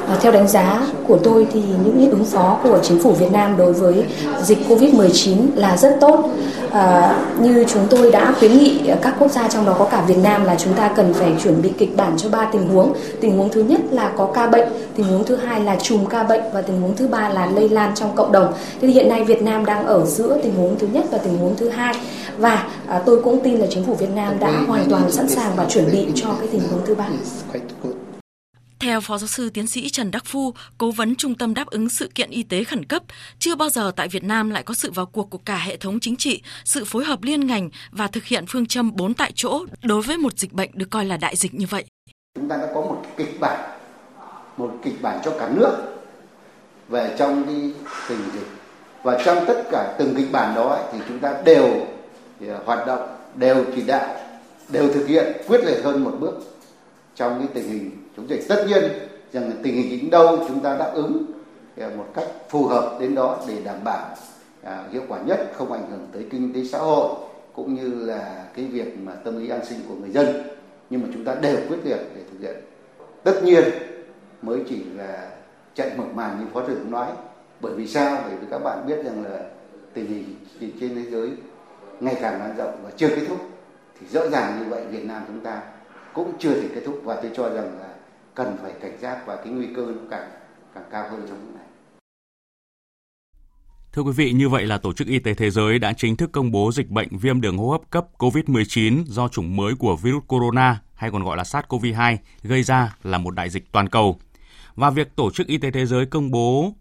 [0.07, 3.57] À, theo đánh giá của tôi thì những ứng phó của chính phủ Việt Nam
[3.57, 4.03] đối với
[4.43, 6.29] dịch Covid-19 là rất tốt.
[6.71, 10.17] À, như chúng tôi đã khuyến nghị các quốc gia trong đó có cả Việt
[10.23, 12.93] Nam là chúng ta cần phải chuẩn bị kịch bản cho ba tình huống.
[13.21, 16.23] Tình huống thứ nhất là có ca bệnh, tình huống thứ hai là chùm ca
[16.23, 18.53] bệnh và tình huống thứ ba là lây lan trong cộng đồng.
[18.53, 21.37] Thế thì hiện nay Việt Nam đang ở giữa tình huống thứ nhất và tình
[21.37, 21.95] huống thứ hai
[22.37, 25.55] và à, tôi cũng tin là chính phủ Việt Nam đã hoàn toàn sẵn sàng
[25.55, 27.09] và chuẩn bị cho cái tình huống thứ ba.
[28.79, 31.89] Theo Phó Giáo sư Tiến sĩ Trần Đắc Phu, Cố vấn Trung tâm Đáp ứng
[31.89, 33.03] Sự kiện Y tế Khẩn cấp,
[33.39, 35.99] chưa bao giờ tại Việt Nam lại có sự vào cuộc của cả hệ thống
[35.99, 39.65] chính trị, sự phối hợp liên ngành và thực hiện phương châm bốn tại chỗ
[39.83, 41.85] đối với một dịch bệnh được coi là đại dịch như vậy.
[42.35, 43.79] Chúng ta đã có một kịch bản,
[44.57, 45.77] một kịch bản cho cả nước
[46.89, 47.71] về trong cái
[48.09, 48.47] tình dịch.
[49.03, 51.87] Và trong tất cả từng kịch bản đó thì chúng ta đều
[52.47, 54.15] À, hoạt động, đều chỉ đạo,
[54.69, 56.33] đều thực hiện quyết liệt hơn một bước.
[57.15, 58.83] Trong cái tình hình chống dịch tất nhiên
[59.33, 61.25] rằng tình hình đến đâu chúng ta đáp ứng
[61.77, 64.15] à, một cách phù hợp đến đó để đảm bảo
[64.63, 67.15] à, hiệu quả nhất không ảnh hưởng tới kinh tế xã hội
[67.53, 70.43] cũng như là cái việc mà tâm lý an sinh của người dân.
[70.89, 72.55] Nhưng mà chúng ta đều quyết liệt để thực hiện.
[73.23, 73.63] Tất nhiên
[74.41, 75.29] mới chỉ là
[75.73, 77.07] chạy mở màn như phó trưởng nói.
[77.61, 78.21] Bởi vì sao?
[78.27, 79.39] Bởi vì các bạn biết rằng là
[79.93, 81.29] tình hình trên thế giới
[82.01, 83.49] ngày càng lan rộng và chưa kết thúc
[83.99, 85.61] thì rõ ràng như vậy Việt Nam chúng ta
[86.13, 87.93] cũng chưa thể kết thúc và tôi cho rằng là
[88.35, 90.29] cần phải cảnh giác và cái nguy cơ nó càng
[90.73, 91.65] càng cao hơn trong lúc này.
[93.93, 96.31] Thưa quý vị, như vậy là Tổ chức Y tế Thế giới đã chính thức
[96.31, 100.23] công bố dịch bệnh viêm đường hô hấp cấp COVID-19 do chủng mới của virus
[100.27, 104.19] corona hay còn gọi là SARS-CoV-2 gây ra là một đại dịch toàn cầu.
[104.75, 106.73] Và việc Tổ chức Y tế Thế giới công bố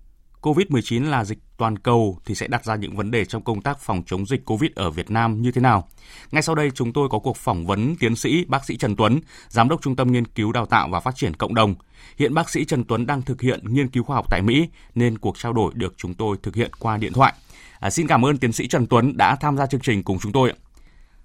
[0.42, 3.80] COVID-19 là dịch toàn cầu thì sẽ đặt ra những vấn đề trong công tác
[3.80, 5.88] phòng chống dịch COVID ở Việt Nam như thế nào.
[6.32, 9.20] Ngay sau đây chúng tôi có cuộc phỏng vấn tiến sĩ bác sĩ Trần Tuấn,
[9.48, 11.74] Giám đốc Trung tâm Nghiên cứu Đào tạo và Phát triển Cộng đồng.
[12.18, 15.18] Hiện bác sĩ Trần Tuấn đang thực hiện nghiên cứu khoa học tại Mỹ nên
[15.18, 17.32] cuộc trao đổi được chúng tôi thực hiện qua điện thoại.
[17.80, 20.32] À, xin cảm ơn tiến sĩ Trần Tuấn đã tham gia chương trình cùng chúng
[20.32, 20.52] tôi.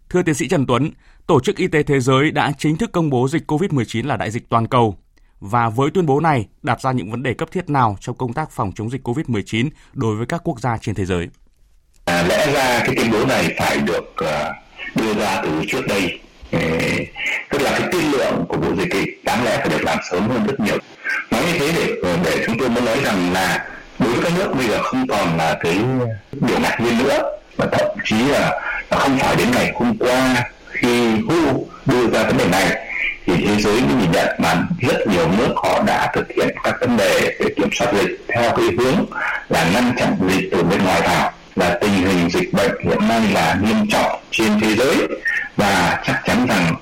[0.10, 0.92] Thưa tiến sĩ Trần Tuấn,
[1.28, 4.32] Tổ chức Y tế Thế giới đã chính thức công bố dịch COVID-19 là đại
[4.32, 4.98] dịch toàn cầu
[5.44, 8.34] và với tuyên bố này đặt ra những vấn đề cấp thiết nào trong công
[8.34, 11.30] tác phòng chống dịch COVID-19 đối với các quốc gia trên thế giới?
[12.06, 16.20] À, lẽ ra cái tuyên bố này phải được uh, đưa ra từ trước đây.
[17.50, 20.30] Tức là cái tiên lượng của bộ dịch ấy, đáng lẽ phải được làm sớm
[20.30, 20.78] hơn rất nhiều.
[21.32, 24.34] Nói như thế để ờ, để chúng tôi muốn nói rằng là đối với các
[24.38, 25.80] nước bây giờ không còn là cái
[26.32, 30.50] điều ngạc nhiên nữa và thậm chí là, là không phải đến ngày hôm qua
[30.68, 32.93] khi WHO đưa ra vấn đề này
[33.26, 36.98] thì thế giới nhìn nhận mà rất nhiều nước họ đã thực hiện các vấn
[36.98, 39.06] đề để kiểm soát dịch theo cái hướng
[39.50, 43.22] là ngăn chặn dịch từ bên ngoài vào là tình hình dịch bệnh hiện nay
[43.34, 45.08] là nghiêm trọng trên thế giới
[45.58, 46.76] và chắc chắn rằng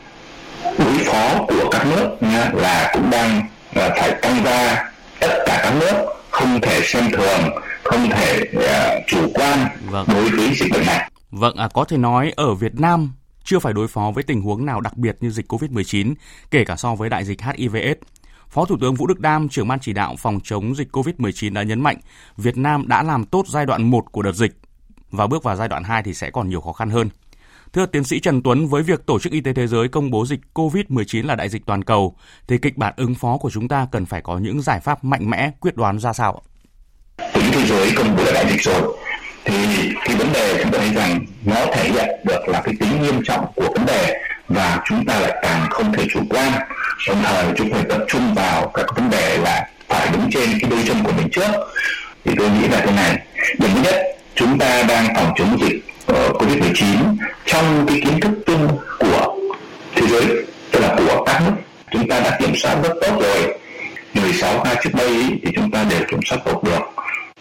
[0.63, 3.41] đối phó của các nước nha, là cũng đang
[3.73, 4.85] là phải tăng ra
[5.19, 7.49] tất cả các nước không thể xem thường
[7.83, 10.07] không thể uh, chủ quan vâng.
[10.07, 11.09] đối với dịch bệnh này.
[11.31, 13.11] Vâng, à, có thể nói ở Việt Nam
[13.43, 16.13] chưa phải đối phó với tình huống nào đặc biệt như dịch COVID-19,
[16.51, 18.01] kể cả so với đại dịch HIV/AIDS.
[18.49, 21.63] Phó Thủ tướng Vũ Đức Đam, trưởng ban chỉ đạo phòng chống dịch COVID-19 đã
[21.63, 21.97] nhấn mạnh
[22.37, 24.51] Việt Nam đã làm tốt giai đoạn 1 của đợt dịch
[25.11, 27.09] và bước vào giai đoạn 2 thì sẽ còn nhiều khó khăn hơn.
[27.73, 30.25] Thưa tiến sĩ Trần Tuấn, với việc Tổ chức Y tế Thế giới công bố
[30.25, 32.15] dịch COVID-19 là đại dịch toàn cầu,
[32.47, 35.29] thì kịch bản ứng phó của chúng ta cần phải có những giải pháp mạnh
[35.29, 36.41] mẽ, quyết đoán ra sao?
[37.17, 38.97] Tổ chức Thế giới công bố là đại dịch rồi,
[39.45, 39.55] thì
[40.05, 43.21] cái vấn đề chúng ta thấy rằng nó thể hiện được là cái tính nghiêm
[43.23, 46.51] trọng của vấn đề và chúng ta lại càng không thể chủ quan.
[47.07, 50.69] Đồng thời chúng phải tập trung vào các vấn đề là phải đứng trên cái
[50.69, 51.51] đôi chân của mình trước.
[52.25, 53.17] Thì tôi nghĩ là thế này
[53.59, 53.95] điểm thứ nhất
[54.35, 56.87] chúng ta đang phòng chống dịch uh, covid 19
[57.45, 58.67] trong cái kiến thức chung
[58.99, 59.35] của
[59.95, 60.25] thế giới
[60.71, 61.53] tức là của các nước.
[61.91, 63.57] Chúng ta đã kiểm soát rất tốt rồi.
[64.13, 66.79] 16 ca trước đây thì chúng ta đều kiểm soát tốt được.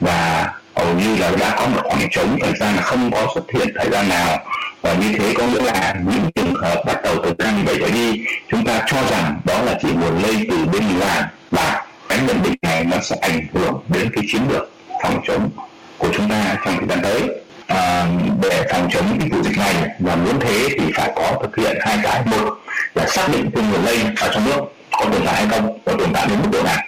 [0.01, 0.49] Và
[0.85, 3.69] hầu như là đã có một khoảng trống thời gian là không có xuất hiện
[3.79, 4.39] thời gian nào.
[4.83, 7.91] Và như thế có nghĩa là những trường hợp bắt đầu từ năm 17 trở
[7.95, 12.19] đi chúng ta cho rằng đó là chỉ nguồn lây từ bên ngoài và cái
[12.27, 14.71] nhận định này nó sẽ ảnh hưởng đến cái chiến lược
[15.03, 15.51] phòng chống
[15.99, 17.23] của chúng ta trong thời gian tới.
[17.67, 18.07] À,
[18.43, 21.79] để phòng chống cái vụ dịch này và muốn thế thì phải có thực hiện
[21.81, 22.23] hai cái.
[22.27, 22.55] Một
[22.95, 24.61] là xác định cái nguồn lây ở trong nước
[24.93, 26.83] có tồn tại hay không có tồn tại đến mức độ nào.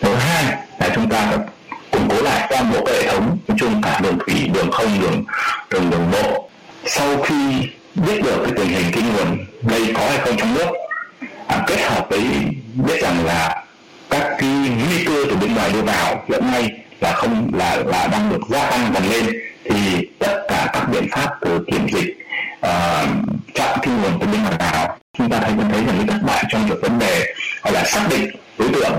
[0.00, 0.44] Thứ hai
[0.78, 1.38] là chúng ta phải
[2.08, 5.24] cố lại toàn bộ hệ thống nói chung cả đường thủy đường không đường
[5.70, 6.48] đường đường bộ.
[6.86, 7.34] Sau khi
[7.94, 10.68] biết được cái tình hình cái nguồn đây có hay không trong nước
[11.46, 12.24] à, kết hợp với
[12.74, 13.64] biết rằng là
[14.10, 18.06] các cái nguy cơ từ bên ngoài đưa vào hiện nay là không là là
[18.06, 19.26] đang được gia tăng dần lên
[19.64, 22.16] thì tất cả các biện pháp từ kiểm dịch
[22.58, 23.08] uh,
[23.54, 26.44] chặn cái nguồn từ bên ngoài vào chúng ta thấy thấy rằng cái thất bại
[26.48, 28.92] trong việc vấn đề gọi là xác định đối tượng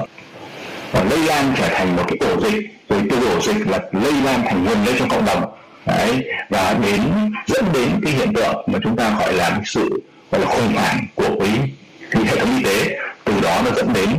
[0.92, 2.64] và lây lan trở thành một cái ổ dịch.
[2.90, 5.44] Rồi từ ổ dịch là lây lan thành nguồn lây trong cộng đồng.
[5.86, 6.24] Đấy.
[6.50, 7.02] Và đến
[7.48, 11.06] dẫn đến cái hiện tượng mà chúng ta gọi là sự gọi là khủng hoảng
[11.16, 11.72] của cái,
[12.12, 12.98] thì hệ thống y tế.
[13.24, 14.10] Từ đó nó dẫn đến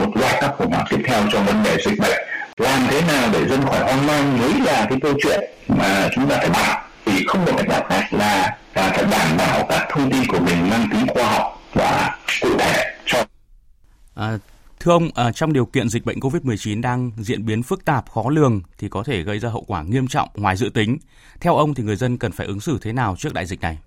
[0.00, 2.20] một loạt các khủng hoảng tiếp theo trong vấn đề dịch bệnh.
[2.56, 6.28] Làm thế nào để dân khỏi hoang mang mới là cái câu chuyện mà chúng
[6.28, 9.86] ta phải bàn thì không được cách nào khác là, là phải đảm bảo các
[9.90, 13.24] thông tin của mình mang tính khoa học và cụ thể cho
[14.14, 14.28] à,
[14.86, 18.30] Thưa ông, à, trong điều kiện dịch bệnh COVID-19 đang diễn biến phức tạp, khó
[18.30, 20.98] lường thì có thể gây ra hậu quả nghiêm trọng ngoài dự tính.
[21.40, 23.78] Theo ông thì người dân cần phải ứng xử thế nào trước đại dịch này?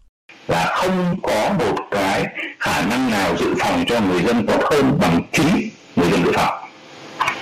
[0.48, 2.26] Là không có một cái
[2.60, 6.32] khả năng nào dự phòng cho người dân tốt hơn bằng chính người dân dự
[6.36, 6.70] phòng.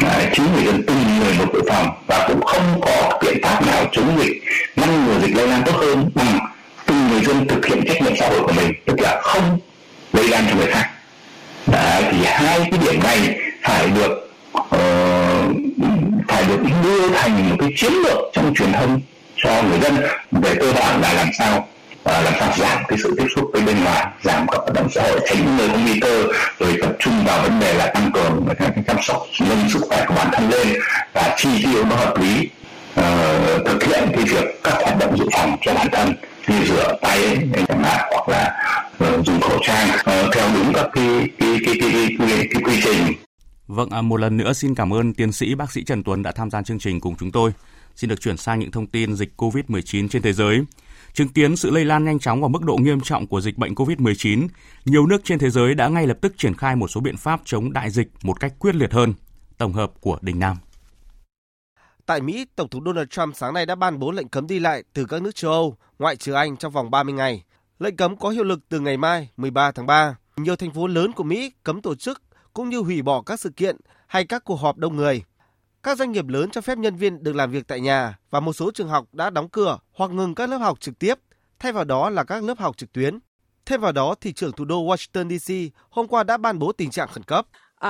[0.02, 3.66] Đấy, chính người dân từng người một dự phòng và cũng không có biện pháp
[3.66, 4.44] nào chống dịch
[4.76, 6.40] ngăn ngừa dịch lây lan tốt hơn bằng
[6.86, 9.60] từng người dân thực hiện trách nhiệm xã hội của mình tức là không
[10.14, 10.97] lây lan cho người khác
[11.78, 14.68] đã thì hai cái điểm này phải được uh,
[16.28, 19.02] phải được đưa thành một cái chiến lược trong truyền thông
[19.36, 19.96] cho người dân
[20.32, 21.68] về cơ bản là làm sao
[22.04, 24.88] và làm sao giảm cái sự tiếp xúc với bên ngoài giảm các hoạt động
[24.92, 26.24] xã hội tránh những người có nguy cơ
[26.60, 28.54] rồi tập trung vào vấn đề là tăng cường và
[28.88, 30.68] chăm sóc nâng sức khỏe của bản thân lên
[31.14, 32.50] và chi tiêu nó hợp lý
[32.98, 36.14] uh, thực hiện cái việc các hoạt động dự phòng cho bản thân
[36.48, 38.56] như rửa tay chẳng hạn hoặc là
[39.04, 42.62] uh, dùng khẩu trang uh, theo đúng các cái cái cái cái, cái, cái, cái
[42.66, 43.18] quy trình
[43.68, 46.32] Vâng, à, một lần nữa xin cảm ơn tiến sĩ bác sĩ Trần Tuấn đã
[46.32, 47.52] tham gia chương trình cùng chúng tôi.
[47.96, 50.62] Xin được chuyển sang những thông tin dịch COVID-19 trên thế giới.
[51.14, 53.74] Chứng kiến sự lây lan nhanh chóng và mức độ nghiêm trọng của dịch bệnh
[53.74, 54.48] COVID-19,
[54.86, 57.42] nhiều nước trên thế giới đã ngay lập tức triển khai một số biện pháp
[57.46, 59.14] chống đại dịch một cách quyết liệt hơn.
[59.58, 60.58] Tổng hợp của Đình Nam.
[62.08, 64.84] Tại Mỹ, Tổng thống Donald Trump sáng nay đã ban bố lệnh cấm đi lại
[64.94, 67.44] từ các nước châu Âu, ngoại trừ Anh trong vòng 30 ngày.
[67.80, 70.16] Lệnh cấm có hiệu lực từ ngày mai, 13 tháng 3.
[70.38, 72.22] Nhiều thành phố lớn của Mỹ cấm tổ chức
[72.54, 75.24] cũng như hủy bỏ các sự kiện hay các cuộc họp đông người.
[75.84, 78.54] Các doanh nghiệp lớn cho phép nhân viên được làm việc tại nhà và một
[78.54, 81.16] số trường học đã đóng cửa hoặc ngừng các lớp học trực tiếp,
[81.60, 83.20] thay vào đó là các lớp học trực tuyến.
[83.66, 86.90] Thêm vào đó, thị trưởng thủ đô Washington DC hôm qua đã ban bố tình
[86.90, 87.48] trạng khẩn cấp.
[87.86, 87.90] Uh,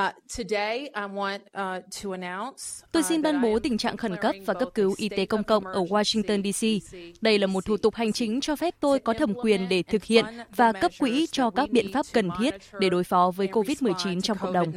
[2.91, 5.65] Tôi xin ban bố tình trạng khẩn cấp và cấp cứu y tế công cộng
[5.65, 6.93] ở Washington, D.C.
[7.21, 10.03] Đây là một thủ tục hành chính cho phép tôi có thẩm quyền để thực
[10.03, 14.21] hiện và cấp quỹ cho các biện pháp cần thiết để đối phó với COVID-19
[14.21, 14.73] trong cộng đồng.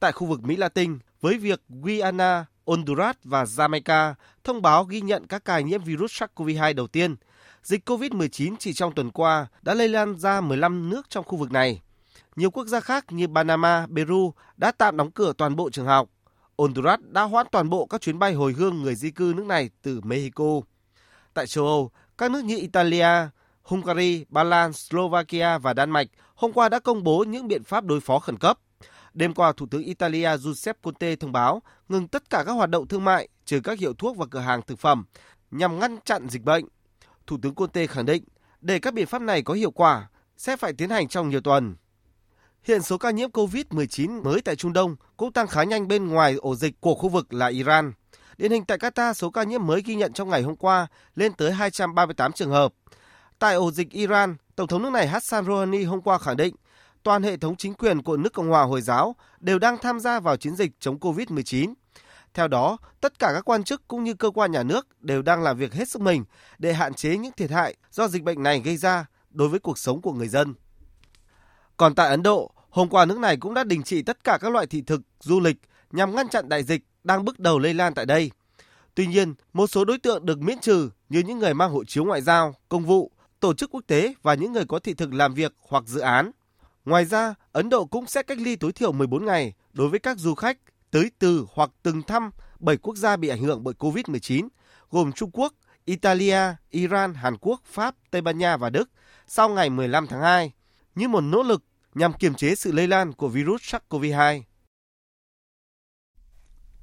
[0.00, 5.26] Tại khu vực Mỹ Latin, với việc Guyana, Honduras và Jamaica thông báo ghi nhận
[5.26, 7.16] các ca nhiễm virus SARS-CoV-2 đầu tiên,
[7.62, 11.52] dịch COVID-19 chỉ trong tuần qua đã lây lan ra 15 nước trong khu vực
[11.52, 11.80] này.
[12.36, 16.08] Nhiều quốc gia khác như Panama, Peru đã tạm đóng cửa toàn bộ trường học.
[16.58, 19.70] Honduras đã hoãn toàn bộ các chuyến bay hồi hương người di cư nước này
[19.82, 20.44] từ Mexico.
[21.34, 23.28] Tại châu Âu, các nước như Italia,
[23.62, 27.84] Hungary, Ba Lan, Slovakia và Đan Mạch hôm qua đã công bố những biện pháp
[27.84, 28.58] đối phó khẩn cấp.
[29.14, 32.88] Đêm qua, Thủ tướng Italia Giuseppe Conte thông báo ngừng tất cả các hoạt động
[32.88, 35.04] thương mại trừ các hiệu thuốc và cửa hàng thực phẩm
[35.50, 36.64] nhằm ngăn chặn dịch bệnh.
[37.26, 38.24] Thủ tướng Conte khẳng định
[38.60, 41.76] để các biện pháp này có hiệu quả sẽ phải tiến hành trong nhiều tuần.
[42.64, 46.34] Hiện số ca nhiễm COVID-19 mới tại Trung Đông cũng tăng khá nhanh bên ngoài
[46.34, 47.92] ổ dịch của khu vực là Iran.
[48.36, 51.32] Điển hình tại Qatar, số ca nhiễm mới ghi nhận trong ngày hôm qua lên
[51.32, 52.74] tới 238 trường hợp.
[53.38, 56.54] Tại ổ dịch Iran, Tổng thống nước này Hassan Rouhani hôm qua khẳng định
[57.02, 60.20] toàn hệ thống chính quyền của nước Cộng hòa Hồi giáo đều đang tham gia
[60.20, 61.74] vào chiến dịch chống COVID-19.
[62.34, 65.42] Theo đó, tất cả các quan chức cũng như cơ quan nhà nước đều đang
[65.42, 66.24] làm việc hết sức mình
[66.58, 69.78] để hạn chế những thiệt hại do dịch bệnh này gây ra đối với cuộc
[69.78, 70.54] sống của người dân.
[71.82, 74.52] Còn tại Ấn Độ, hôm qua nước này cũng đã đình chỉ tất cả các
[74.52, 75.56] loại thị thực, du lịch
[75.92, 78.30] nhằm ngăn chặn đại dịch đang bước đầu lây lan tại đây.
[78.94, 82.04] Tuy nhiên, một số đối tượng được miễn trừ như những người mang hộ chiếu
[82.04, 85.34] ngoại giao, công vụ, tổ chức quốc tế và những người có thị thực làm
[85.34, 86.30] việc hoặc dự án.
[86.84, 90.18] Ngoài ra, Ấn Độ cũng sẽ cách ly tối thiểu 14 ngày đối với các
[90.18, 90.58] du khách
[90.90, 94.48] tới từ hoặc từng thăm 7 quốc gia bị ảnh hưởng bởi COVID-19,
[94.90, 96.40] gồm Trung Quốc, Italia,
[96.70, 98.90] Iran, Hàn Quốc, Pháp, Tây Ban Nha và Đức
[99.26, 100.52] sau ngày 15 tháng 2
[100.94, 101.62] như một nỗ lực
[101.94, 104.42] nhằm kiềm chế sự lây lan của virus SARS-CoV-2.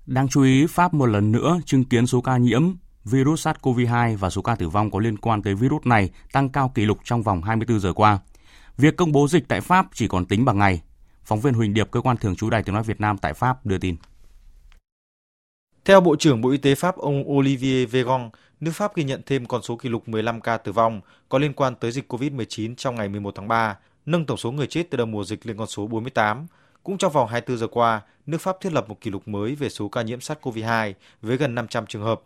[0.06, 2.74] Đáng chú ý, Pháp một lần nữa chứng kiến số ca nhiễm
[3.06, 6.72] virus SARS-CoV-2 và số ca tử vong có liên quan tới virus này tăng cao
[6.76, 8.20] kỷ lục trong vòng 24 giờ qua.
[8.78, 10.82] Việc công bố dịch tại Pháp chỉ còn tính bằng ngày.
[11.24, 13.66] Phóng viên Huỳnh Điệp, cơ quan thường trú Đài Tiếng nói Việt Nam tại Pháp
[13.66, 13.96] đưa tin.
[15.86, 19.46] Theo Bộ trưởng Bộ Y tế Pháp ông Olivier Véran, nước Pháp ghi nhận thêm
[19.46, 22.96] con số kỷ lục 15 ca tử vong có liên quan tới dịch COVID-19 trong
[22.96, 23.78] ngày 11 tháng 3,
[24.12, 26.48] nâng tổng số người chết từ đầu mùa dịch lên con số 48.
[26.84, 29.70] Cũng trong vòng 24 giờ qua, nước Pháp thiết lập một kỷ lục mới về
[29.70, 32.22] số ca nhiễm SARS-CoV-2 với gần 500 trường hợp.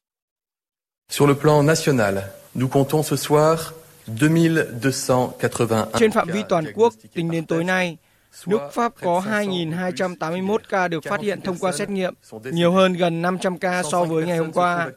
[1.11, 2.17] Sur le plan national,
[2.55, 3.59] nous comptons ce soir
[4.07, 7.97] 2281 Trên phạm vi toàn quốc, tính đến tối nay,
[8.45, 13.21] Nước Pháp có 2.281 ca được phát hiện thông qua xét nghiệm, nhiều hơn gần
[13.21, 14.89] 500 ca so với ngày hôm qua.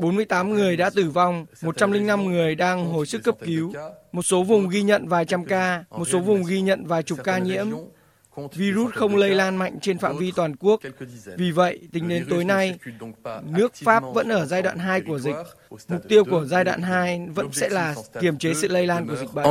[0.00, 3.72] 48 người đã tử vong, 105 người đang hồi sức cấp cứu.
[4.12, 7.18] Một số vùng ghi nhận vài trăm ca, một số vùng ghi nhận vài chục
[7.24, 7.66] ca nhiễm.
[8.54, 10.80] Virus không lây lan mạnh trên phạm vi toàn quốc.
[11.36, 12.78] Vì vậy, tính đến tối nay,
[13.44, 15.34] nước Pháp vẫn ở giai đoạn 2 của dịch.
[15.88, 19.16] Mục tiêu của giai đoạn 2 vẫn sẽ là kiềm chế sự lây lan của
[19.16, 19.46] dịch bệnh.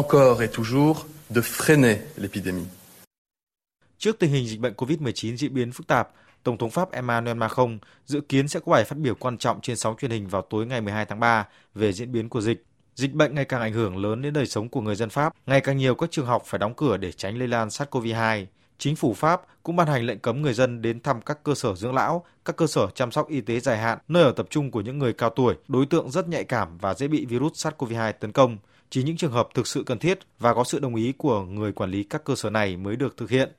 [3.98, 6.10] Trước tình hình dịch bệnh COVID-19 diễn biến phức tạp,
[6.44, 9.76] Tổng thống Pháp Emmanuel Macron dự kiến sẽ có bài phát biểu quan trọng trên
[9.76, 12.66] sóng truyền hình vào tối ngày 12 tháng 3 về diễn biến của dịch.
[12.96, 15.62] Dịch bệnh ngày càng ảnh hưởng lớn đến đời sống của người dân Pháp, ngày
[15.62, 18.46] càng nhiều các trường học phải đóng cửa để tránh lây lan SARS-CoV-2.
[18.78, 21.76] Chính phủ Pháp cũng ban hành lệnh cấm người dân đến thăm các cơ sở
[21.76, 24.72] dưỡng lão, các cơ sở chăm sóc y tế dài hạn, nơi ở tập trung
[24.72, 28.14] của những người cao tuổi, đối tượng rất nhạy cảm và dễ bị virus SARS-CoV-2
[28.14, 28.58] tấn công.
[28.90, 31.72] Chỉ những trường hợp thực sự cần thiết và có sự đồng ý của người
[31.72, 33.52] quản lý các cơ sở này mới được thực hiện.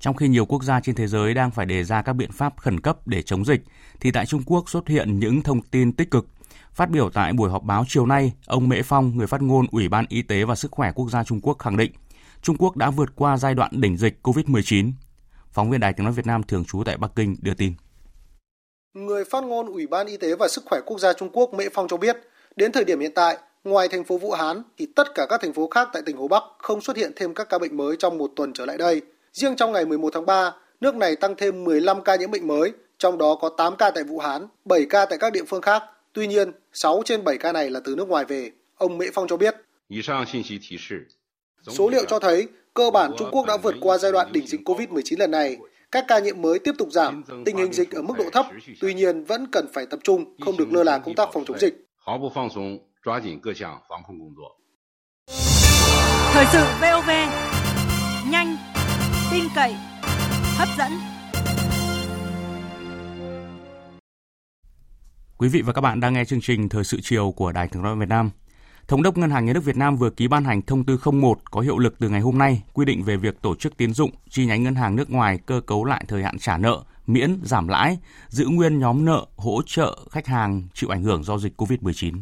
[0.00, 2.52] Trong khi nhiều quốc gia trên thế giới đang phải đề ra các biện pháp
[2.56, 3.60] khẩn cấp để chống dịch,
[4.00, 6.26] thì tại Trung Quốc xuất hiện những thông tin tích cực.
[6.72, 9.88] Phát biểu tại buổi họp báo chiều nay, ông Mễ Phong, người phát ngôn Ủy
[9.88, 11.92] ban Y tế và Sức khỏe Quốc gia Trung Quốc khẳng định,
[12.42, 14.92] Trung Quốc đã vượt qua giai đoạn đỉnh dịch COVID-19.
[15.52, 17.72] Phóng viên Đài tiếng nói Việt Nam thường trú tại Bắc Kinh đưa tin.
[18.94, 21.64] Người phát ngôn Ủy ban Y tế và Sức khỏe Quốc gia Trung Quốc Mễ
[21.74, 22.16] Phong cho biết,
[22.56, 25.52] đến thời điểm hiện tại, ngoài thành phố Vũ Hán thì tất cả các thành
[25.52, 28.18] phố khác tại tỉnh Hồ Bắc không xuất hiện thêm các ca bệnh mới trong
[28.18, 29.02] một tuần trở lại đây.
[29.38, 32.72] Riêng trong ngày 11 tháng 3, nước này tăng thêm 15 ca nhiễm bệnh mới,
[32.98, 35.82] trong đó có 8 ca tại Vũ Hán, 7 ca tại các địa phương khác.
[36.12, 38.50] Tuy nhiên, 6 trên 7 ca này là từ nước ngoài về.
[38.76, 39.54] Ông Mễ Phong cho biết.
[41.68, 44.60] Số liệu cho thấy, cơ bản Trung Quốc đã vượt qua giai đoạn đỉnh dịch
[44.64, 45.56] COVID-19 lần này.
[45.92, 48.46] Các ca nhiễm mới tiếp tục giảm, tình hình dịch ở mức độ thấp,
[48.80, 51.58] tuy nhiên vẫn cần phải tập trung, không được lơ là công tác phòng chống
[51.58, 51.74] dịch.
[56.32, 57.10] Thời sự VOV,
[59.30, 59.74] tin cậy,
[60.56, 60.92] hấp dẫn.
[65.38, 67.82] Quý vị và các bạn đang nghe chương trình Thời sự chiều của Đài Tiếng
[67.82, 68.30] nói Việt Nam.
[68.88, 71.50] Thống đốc Ngân hàng Nhà nước Việt Nam vừa ký ban hành thông tư 01
[71.50, 74.10] có hiệu lực từ ngày hôm nay quy định về việc tổ chức tiến dụng
[74.30, 77.68] chi nhánh ngân hàng nước ngoài cơ cấu lại thời hạn trả nợ, miễn giảm
[77.68, 82.14] lãi, giữ nguyên nhóm nợ hỗ trợ khách hàng chịu ảnh hưởng do dịch COVID-19.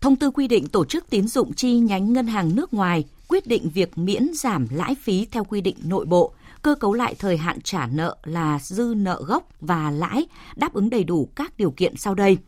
[0.00, 3.46] Thông tư quy định tổ chức tín dụng chi nhánh ngân hàng nước ngoài quyết
[3.46, 7.36] định việc miễn giảm lãi phí theo quy định nội bộ, cơ cấu lại thời
[7.36, 11.70] hạn trả nợ là dư nợ gốc và lãi đáp ứng đầy đủ các điều
[11.70, 12.38] kiện sau đây.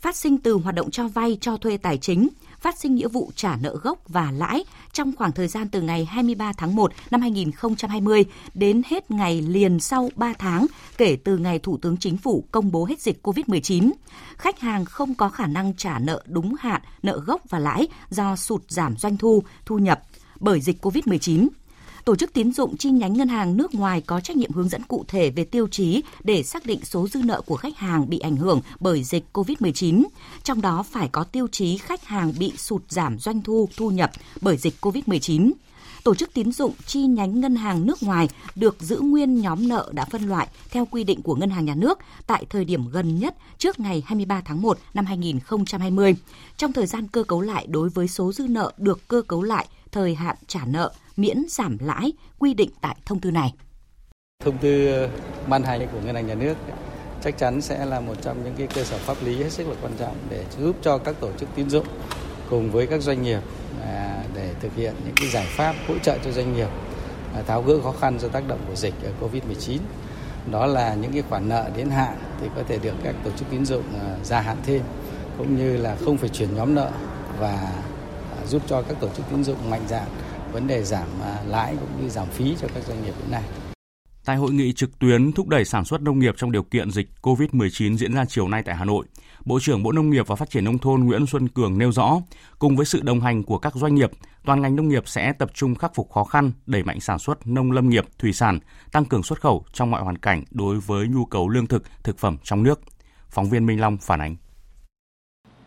[0.00, 2.28] Phát sinh từ hoạt động cho vay cho thuê tài chính,
[2.60, 6.04] phát sinh nghĩa vụ trả nợ gốc và lãi trong khoảng thời gian từ ngày
[6.04, 10.66] 23 tháng 1 năm 2020 đến hết ngày liền sau 3 tháng
[10.96, 13.92] kể từ ngày Thủ tướng Chính phủ công bố hết dịch COVID-19.
[14.36, 18.36] Khách hàng không có khả năng trả nợ đúng hạn, nợ gốc và lãi do
[18.36, 20.00] sụt giảm doanh thu, thu nhập
[20.40, 21.48] bởi dịch COVID-19
[22.04, 24.82] tổ chức tín dụng chi nhánh ngân hàng nước ngoài có trách nhiệm hướng dẫn
[24.82, 28.18] cụ thể về tiêu chí để xác định số dư nợ của khách hàng bị
[28.18, 30.04] ảnh hưởng bởi dịch COVID-19.
[30.42, 34.10] Trong đó phải có tiêu chí khách hàng bị sụt giảm doanh thu, thu nhập
[34.40, 35.52] bởi dịch COVID-19
[36.04, 39.90] tổ chức tín dụng chi nhánh ngân hàng nước ngoài được giữ nguyên nhóm nợ
[39.92, 43.18] đã phân loại theo quy định của ngân hàng nhà nước tại thời điểm gần
[43.18, 46.16] nhất trước ngày 23 tháng 1 năm 2020.
[46.56, 49.66] Trong thời gian cơ cấu lại đối với số dư nợ được cơ cấu lại
[49.94, 53.54] thời hạn trả nợ miễn giảm lãi quy định tại thông tư này.
[54.44, 55.08] Thông tư ờ,
[55.48, 56.54] ban hành của Ngân hàng Nhà nước
[57.22, 59.74] chắc chắn sẽ là một trong những cái cơ sở pháp lý hết sức là
[59.82, 61.86] quan trọng để giúp cho các tổ chức tín dụng
[62.50, 63.40] cùng với các doanh nghiệp
[63.82, 66.68] à, để thực hiện những cái giải pháp hỗ trợ cho doanh nghiệp
[67.34, 69.78] à, tháo gỡ khó khăn do tác động của dịch à, Covid-19.
[70.50, 73.50] Đó là những cái khoản nợ đến hạn thì có thể được các tổ chức
[73.50, 73.82] tín dụng
[74.24, 74.82] gia hạn thêm,
[75.38, 76.90] cũng như là không phải chuyển nhóm nợ
[77.38, 77.72] và
[78.46, 80.08] giúp cho các tổ chức tín dụng mạnh dạn
[80.52, 83.42] vấn đề giảm à, lãi cũng như giảm phí cho các doanh nghiệp hiện nay.
[84.24, 87.08] Tại hội nghị trực tuyến thúc đẩy sản xuất nông nghiệp trong điều kiện dịch
[87.22, 89.06] COVID-19 diễn ra chiều nay tại Hà Nội,
[89.44, 92.20] Bộ trưởng Bộ Nông nghiệp và Phát triển Nông thôn Nguyễn Xuân Cường nêu rõ,
[92.58, 94.10] cùng với sự đồng hành của các doanh nghiệp,
[94.44, 97.46] toàn ngành nông nghiệp sẽ tập trung khắc phục khó khăn, đẩy mạnh sản xuất
[97.46, 98.58] nông lâm nghiệp, thủy sản,
[98.92, 102.18] tăng cường xuất khẩu trong mọi hoàn cảnh đối với nhu cầu lương thực, thực
[102.18, 102.80] phẩm trong nước.
[103.30, 104.36] Phóng viên Minh Long phản ánh.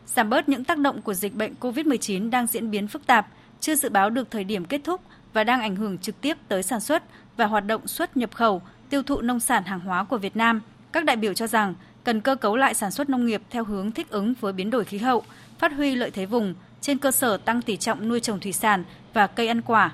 [0.08, 3.28] Giảm bớt những tác động của dịch bệnh COVID-19 đang diễn biến phức tạp,
[3.60, 5.02] chưa dự báo được thời điểm kết thúc
[5.34, 7.04] và đang ảnh hưởng trực tiếp tới sản xuất
[7.38, 10.62] và hoạt động xuất nhập khẩu, tiêu thụ nông sản hàng hóa của Việt Nam.
[10.92, 13.92] Các đại biểu cho rằng cần cơ cấu lại sản xuất nông nghiệp theo hướng
[13.92, 15.24] thích ứng với biến đổi khí hậu,
[15.60, 18.84] phát huy lợi thế vùng trên cơ sở tăng tỷ trọng nuôi trồng thủy sản
[19.14, 19.92] và cây ăn quả.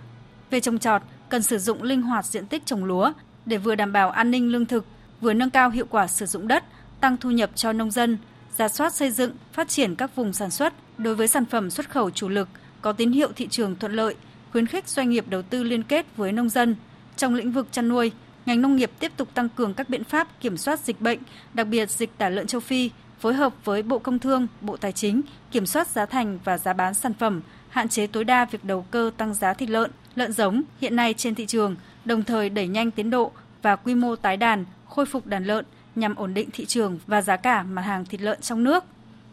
[0.49, 3.13] Về trồng trọt, cần sử dụng linh hoạt diện tích trồng lúa
[3.45, 4.85] để vừa đảm bảo an ninh lương thực,
[5.21, 6.63] vừa nâng cao hiệu quả sử dụng đất,
[6.99, 8.17] tăng thu nhập cho nông dân,
[8.57, 11.89] ra soát xây dựng, phát triển các vùng sản xuất đối với sản phẩm xuất
[11.89, 12.47] khẩu chủ lực
[12.81, 14.15] có tín hiệu thị trường thuận lợi,
[14.51, 16.75] khuyến khích doanh nghiệp đầu tư liên kết với nông dân.
[17.17, 18.11] Trong lĩnh vực chăn nuôi,
[18.45, 21.19] ngành nông nghiệp tiếp tục tăng cường các biện pháp kiểm soát dịch bệnh,
[21.53, 22.89] đặc biệt dịch tả lợn châu Phi,
[23.19, 26.73] phối hợp với Bộ Công Thương, Bộ Tài chính kiểm soát giá thành và giá
[26.73, 30.31] bán sản phẩm, hạn chế tối đa việc đầu cơ tăng giá thịt lợn, lợn
[30.31, 31.75] giống hiện nay trên thị trường,
[32.05, 33.31] đồng thời đẩy nhanh tiến độ
[33.61, 35.65] và quy mô tái đàn, khôi phục đàn lợn
[35.95, 38.83] nhằm ổn định thị trường và giá cả mặt hàng thịt lợn trong nước.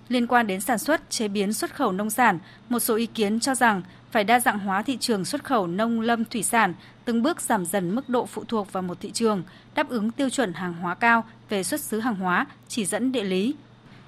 [0.08, 2.38] Liên quan đến sản xuất, chế biến xuất khẩu nông sản,
[2.68, 6.00] một số ý kiến cho rằng phải đa dạng hóa thị trường xuất khẩu nông
[6.00, 9.42] lâm thủy sản, từng bước giảm dần mức độ phụ thuộc vào một thị trường,
[9.74, 13.24] đáp ứng tiêu chuẩn hàng hóa cao về xuất xứ hàng hóa, chỉ dẫn địa
[13.24, 13.54] lý.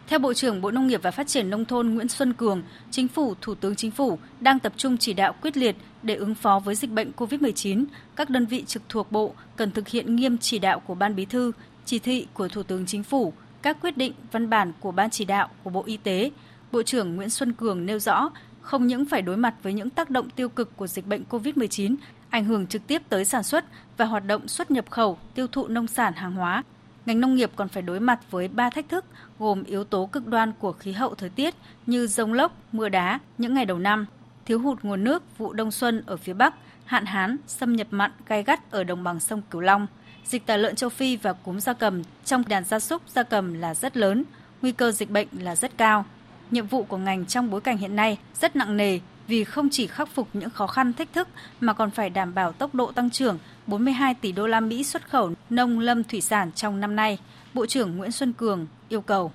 [0.06, 3.08] Theo Bộ trưởng Bộ Nông nghiệp và Phát triển Nông thôn Nguyễn Xuân Cường, Chính
[3.08, 6.58] phủ, Thủ tướng Chính phủ đang tập trung chỉ đạo quyết liệt để ứng phó
[6.58, 7.84] với dịch bệnh COVID-19.
[8.16, 11.24] Các đơn vị trực thuộc Bộ cần thực hiện nghiêm chỉ đạo của Ban Bí
[11.24, 11.52] thư,
[11.84, 15.24] chỉ thị của Thủ tướng Chính phủ, các quyết định, văn bản của Ban chỉ
[15.24, 16.30] đạo của Bộ Y tế.
[16.72, 18.30] Bộ trưởng Nguyễn Xuân Cường nêu rõ,
[18.60, 21.96] không những phải đối mặt với những tác động tiêu cực của dịch bệnh COVID-19,
[22.30, 23.64] ảnh hưởng trực tiếp tới sản xuất
[23.96, 26.62] và hoạt động xuất nhập khẩu, tiêu thụ nông sản hàng hóa.
[27.06, 29.04] Ngành nông nghiệp còn phải đối mặt với ba thách thức
[29.38, 31.54] gồm yếu tố cực đoan của khí hậu thời tiết
[31.86, 34.06] như rông lốc, mưa đá những ngày đầu năm,
[34.46, 38.10] thiếu hụt nguồn nước vụ đông xuân ở phía Bắc, hạn hán, xâm nhập mặn
[38.26, 39.86] gai gắt ở đồng bằng sông Cửu Long.
[40.24, 43.54] Dịch tả lợn châu Phi và cúm gia cầm trong đàn gia súc gia cầm
[43.54, 44.24] là rất lớn,
[44.62, 46.04] nguy cơ dịch bệnh là rất cao.
[46.50, 49.86] Nhiệm vụ của ngành trong bối cảnh hiện nay rất nặng nề vì không chỉ
[49.86, 51.28] khắc phục những khó khăn thách thức
[51.60, 55.08] mà còn phải đảm bảo tốc độ tăng trưởng 42 tỷ đô la Mỹ xuất
[55.08, 57.18] khẩu nông lâm thủy sản trong năm nay.
[57.54, 59.32] Bộ trưởng Nguyễn Xuân Cường yêu cầu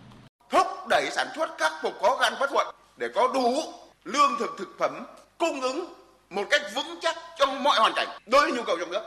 [0.50, 3.62] thúc đẩy sản xuất khắc phục khó khăn bất thuận để có đủ
[4.08, 5.06] lương thực thực phẩm
[5.38, 5.94] cung ứng
[6.30, 9.02] một cách vững chắc trong mọi hoàn cảnh đối với nhu cầu trong nước.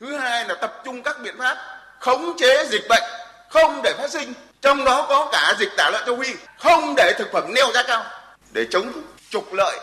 [0.00, 1.56] Thứ hai là tập trung các biện pháp
[2.00, 3.02] khống chế dịch bệnh
[3.50, 7.12] không để phát sinh, trong đó có cả dịch tả lợn châu Phi, không để
[7.18, 8.04] thực phẩm neo giá cao
[8.52, 8.92] để chống
[9.30, 9.78] trục lợi.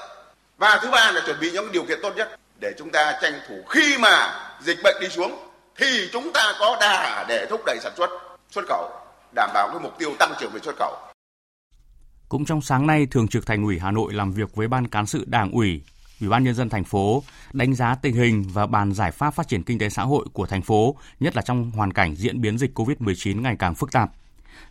[0.58, 3.42] Và thứ ba là chuẩn bị những điều kiện tốt nhất để chúng ta tranh
[3.48, 7.78] thủ khi mà dịch bệnh đi xuống thì chúng ta có đà để thúc đẩy
[7.82, 8.10] sản xuất
[8.52, 8.92] xuất khẩu
[9.36, 10.98] đảm bảo cái mục tiêu tăng trưởng về xuất khẩu.
[12.34, 15.06] Cũng trong sáng nay, Thường trực Thành ủy Hà Nội làm việc với Ban Cán
[15.06, 15.82] sự Đảng ủy,
[16.22, 17.24] Ủy ban Nhân dân thành phố
[17.54, 20.46] đánh giá tình hình và bàn giải pháp phát triển kinh tế xã hội của
[20.46, 24.12] thành phố, nhất là trong hoàn cảnh diễn biến dịch COVID-19 ngày càng phức tạp.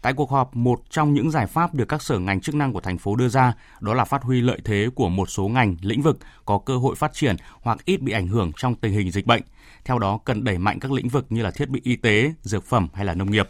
[0.03, 2.81] Tại cuộc họp, một trong những giải pháp được các sở ngành chức năng của
[2.81, 6.03] thành phố đưa ra đó là phát huy lợi thế của một số ngành, lĩnh
[6.03, 9.27] vực có cơ hội phát triển hoặc ít bị ảnh hưởng trong tình hình dịch
[9.27, 9.43] bệnh.
[9.85, 12.65] Theo đó, cần đẩy mạnh các lĩnh vực như là thiết bị y tế, dược
[12.65, 13.49] phẩm hay là nông nghiệp.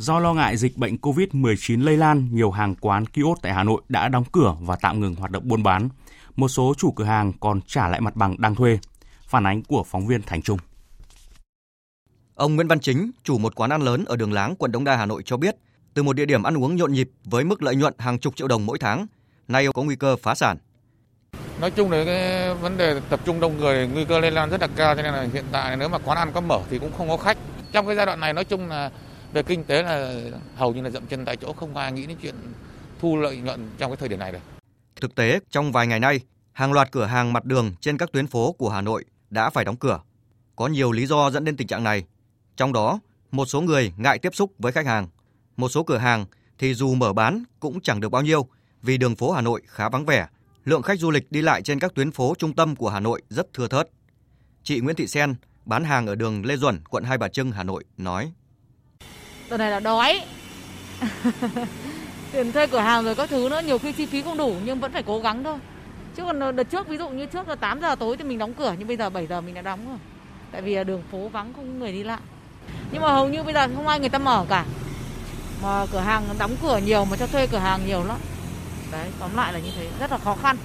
[0.00, 3.82] Do lo ngại dịch bệnh COVID-19 lây lan, nhiều hàng quán kiosk tại Hà Nội
[3.88, 5.88] đã đóng cửa và tạm ngừng hoạt động buôn bán.
[6.36, 8.78] Một số chủ cửa hàng còn trả lại mặt bằng đang thuê.
[9.26, 10.58] Phản ánh của phóng viên Thành Trung.
[12.34, 14.96] Ông Nguyễn Văn Chính, chủ một quán ăn lớn ở đường Láng, quận Đống Đa,
[14.96, 15.56] Hà Nội cho biết,
[15.94, 18.48] từ một địa điểm ăn uống nhộn nhịp với mức lợi nhuận hàng chục triệu
[18.48, 19.06] đồng mỗi tháng,
[19.48, 20.56] nay có nguy cơ phá sản.
[21.60, 24.60] Nói chung là cái vấn đề tập trung đông người nguy cơ lây lan rất
[24.60, 26.92] là cao cho nên là hiện tại nếu mà quán ăn có mở thì cũng
[26.98, 27.38] không có khách.
[27.72, 28.90] Trong cái giai đoạn này nói chung là
[29.32, 30.20] về kinh tế là
[30.56, 32.34] hầu như là dậm chân tại chỗ không ai nghĩ đến chuyện
[33.00, 34.38] thu lợi nhuận trong cái thời điểm này được.
[35.00, 36.20] Thực tế, trong vài ngày nay,
[36.52, 39.64] hàng loạt cửa hàng mặt đường trên các tuyến phố của Hà Nội đã phải
[39.64, 40.00] đóng cửa.
[40.56, 42.04] Có nhiều lý do dẫn đến tình trạng này.
[42.56, 43.00] Trong đó,
[43.30, 45.08] một số người ngại tiếp xúc với khách hàng.
[45.56, 46.26] Một số cửa hàng
[46.58, 48.46] thì dù mở bán cũng chẳng được bao nhiêu
[48.82, 50.28] vì đường phố Hà Nội khá vắng vẻ.
[50.64, 53.22] Lượng khách du lịch đi lại trên các tuyến phố trung tâm của Hà Nội
[53.28, 53.88] rất thưa thớt.
[54.62, 57.64] Chị Nguyễn Thị Sen, bán hàng ở đường Lê Duẩn, quận Hai Bà Trưng, Hà
[57.64, 58.32] Nội nói.
[59.50, 60.20] Đợt này là đói.
[62.32, 64.80] Tiền thuê cửa hàng rồi các thứ nữa, nhiều khi chi phí không đủ nhưng
[64.80, 65.58] vẫn phải cố gắng thôi.
[66.16, 68.54] Chứ còn đợt trước ví dụ như trước là 8 giờ tối thì mình đóng
[68.54, 69.98] cửa nhưng bây giờ 7 giờ mình đã đóng rồi.
[70.52, 72.20] Tại vì đường phố vắng không người đi lại.
[72.92, 74.64] Nhưng mà hầu như bây giờ không ai người ta mở cả.
[75.62, 78.18] Mà cửa hàng đóng cửa nhiều mà cho thuê cửa hàng nhiều lắm.
[78.92, 80.56] Đấy, tóm lại là như thế, rất là khó khăn.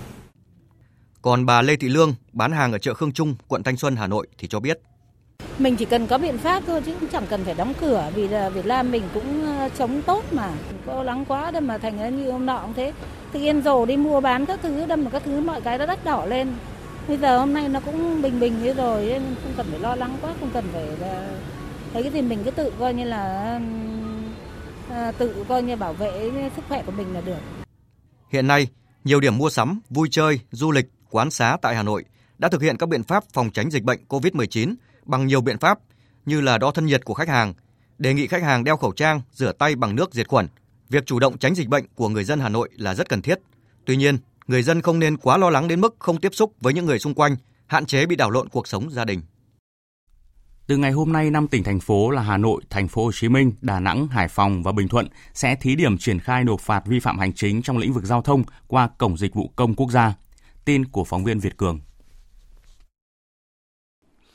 [1.22, 4.08] Còn bà Lê Thị Lương, bán hàng ở chợ Khương Trung, quận Thanh Xuân, Hà
[4.08, 4.80] Nội thì cho biết.
[5.60, 8.28] Mình chỉ cần có biện pháp thôi chứ cũng chẳng cần phải đóng cửa vì
[8.28, 10.50] là Việt Nam mình cũng ờ, chống tốt mà.
[10.86, 12.94] Có lắng quá đâu mà thành ra như hôm nọ cũng thế.
[13.32, 15.86] Tự yên rồ đi mua bán các thứ đâm mà các thứ mọi cái nó
[15.86, 16.54] đắt đỏ lên.
[17.08, 19.96] Bây giờ hôm nay nó cũng bình bình như rồi nên không cần phải lo
[19.96, 21.30] lắng quá, không cần phải là
[21.94, 23.60] thấy cái gì mình cứ tự coi như là
[24.90, 27.38] à, tự coi như bảo vệ sức khỏe của mình là được.
[28.30, 28.68] Hiện nay,
[29.04, 32.06] nhiều điểm mua sắm, vui chơi, du lịch, quán xá tại Hà Nội
[32.38, 34.76] đã thực hiện các biện pháp phòng tránh dịch bệnh COVID-19
[35.06, 35.80] bằng nhiều biện pháp
[36.26, 37.54] như là đo thân nhiệt của khách hàng,
[37.98, 40.48] đề nghị khách hàng đeo khẩu trang, rửa tay bằng nước diệt khuẩn.
[40.90, 43.40] Việc chủ động tránh dịch bệnh của người dân Hà Nội là rất cần thiết.
[43.86, 46.74] Tuy nhiên, người dân không nên quá lo lắng đến mức không tiếp xúc với
[46.74, 47.36] những người xung quanh,
[47.68, 49.22] hạn chế bị đảo lộn cuộc sống gia đình.
[50.68, 53.30] Từ ngày hôm nay, năm tỉnh thành phố là Hà Nội, Thành phố Hồ Chí
[53.30, 56.86] Minh, Đà Nẵng, Hải Phòng và Bình Thuận sẽ thí điểm triển khai nộp phạt
[56.86, 59.92] vi phạm hành chính trong lĩnh vực giao thông qua cổng dịch vụ công quốc
[59.92, 60.14] gia.
[60.66, 61.80] Tin của phóng viên Việt Cường.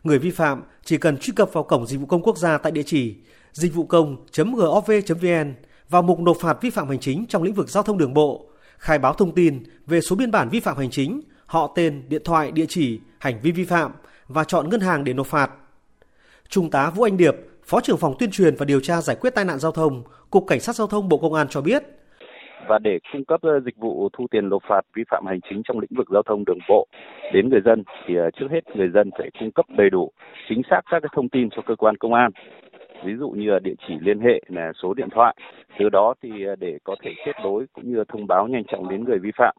[0.04, 2.72] Người vi phạm chỉ cần truy cập vào cổng dịch vụ công quốc gia tại
[2.72, 3.14] địa chỉ
[3.52, 5.54] dịch vụ công.gov.vn
[5.88, 8.46] vào mục nộp phạt vi phạm hành chính trong lĩnh vực giao thông đường bộ,
[8.78, 12.22] khai báo thông tin về số biên bản vi phạm hành chính, họ tên, điện
[12.24, 13.92] thoại, địa chỉ, hành vi vi phạm
[14.28, 15.50] và chọn ngân hàng để nộp phạt.
[16.48, 19.34] Trung tá Vũ Anh Điệp, Phó trưởng phòng tuyên truyền và điều tra giải quyết
[19.34, 21.82] tai nạn giao thông, Cục Cảnh sát giao thông Bộ Công an cho biết,
[22.70, 25.78] và để cung cấp dịch vụ thu tiền nộp phạt vi phạm hành chính trong
[25.78, 26.86] lĩnh vực giao thông đường bộ
[27.32, 30.10] đến người dân thì ờ, trước hết người dân phải cung cấp đầy đủ
[30.48, 32.30] chính xác các cái thông tin cho cơ quan công an.
[33.04, 35.36] Ví dụ như là địa chỉ liên hệ là số điện thoại.
[35.78, 38.88] Từ đó thì ờ, để có thể kết nối cũng như thông báo nhanh chóng
[38.88, 39.56] đến người vi phạm,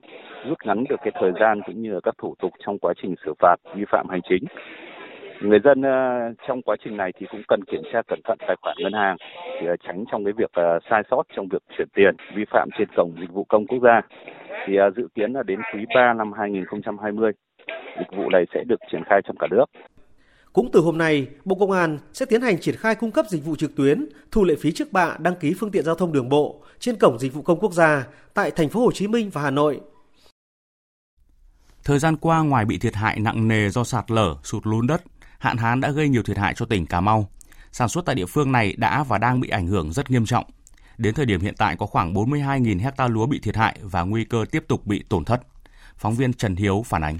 [0.50, 3.16] rút ngắn được cái thời gian cũng như là các thủ tục trong quá trình
[3.26, 4.44] xử phạt vi phạm hành chính
[5.42, 8.56] người dân uh, trong quá trình này thì cũng cần kiểm tra cẩn thận tài
[8.62, 9.18] khoản ngân hàng
[9.62, 12.70] để uh, tránh trong cái việc uh, sai sót trong việc chuyển tiền vi phạm
[12.78, 14.02] trên cổng dịch vụ công quốc gia
[14.66, 17.32] thì dự kiến là đến quý 3 năm 2020
[18.00, 19.66] dịch vụ này sẽ được triển khai trong cả nước.
[20.54, 23.46] Cũng từ hôm nay, Bộ Công an sẽ tiến hành triển khai cung cấp dịch
[23.46, 26.30] vụ trực tuyến, thu lệ phí trước bạ đăng ký phương tiện giao thông đường
[26.30, 29.42] bộ trên cổng dịch vụ công quốc gia tại thành phố Hồ Chí Minh và
[29.42, 29.80] Hà Nội.
[31.84, 35.02] Thời gian qua ngoài bị thiệt hại nặng nề do sạt lở, sụt lún đất,
[35.42, 37.30] hạn hán đã gây nhiều thiệt hại cho tỉnh Cà Mau.
[37.72, 40.46] Sản xuất tại địa phương này đã và đang bị ảnh hưởng rất nghiêm trọng.
[40.98, 44.24] Đến thời điểm hiện tại có khoảng 42.000 hecta lúa bị thiệt hại và nguy
[44.24, 45.42] cơ tiếp tục bị tổn thất.
[45.98, 47.20] Phóng viên Trần Hiếu phản ánh.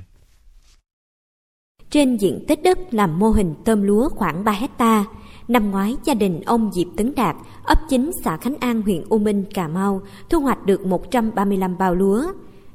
[1.90, 5.06] Trên diện tích đất làm mô hình tôm lúa khoảng 3 hecta,
[5.48, 9.18] năm ngoái gia đình ông Diệp Tấn Đạt, ấp 9 xã Khánh An, huyện U
[9.18, 12.26] Minh, Cà Mau, thu hoạch được 135 bao lúa.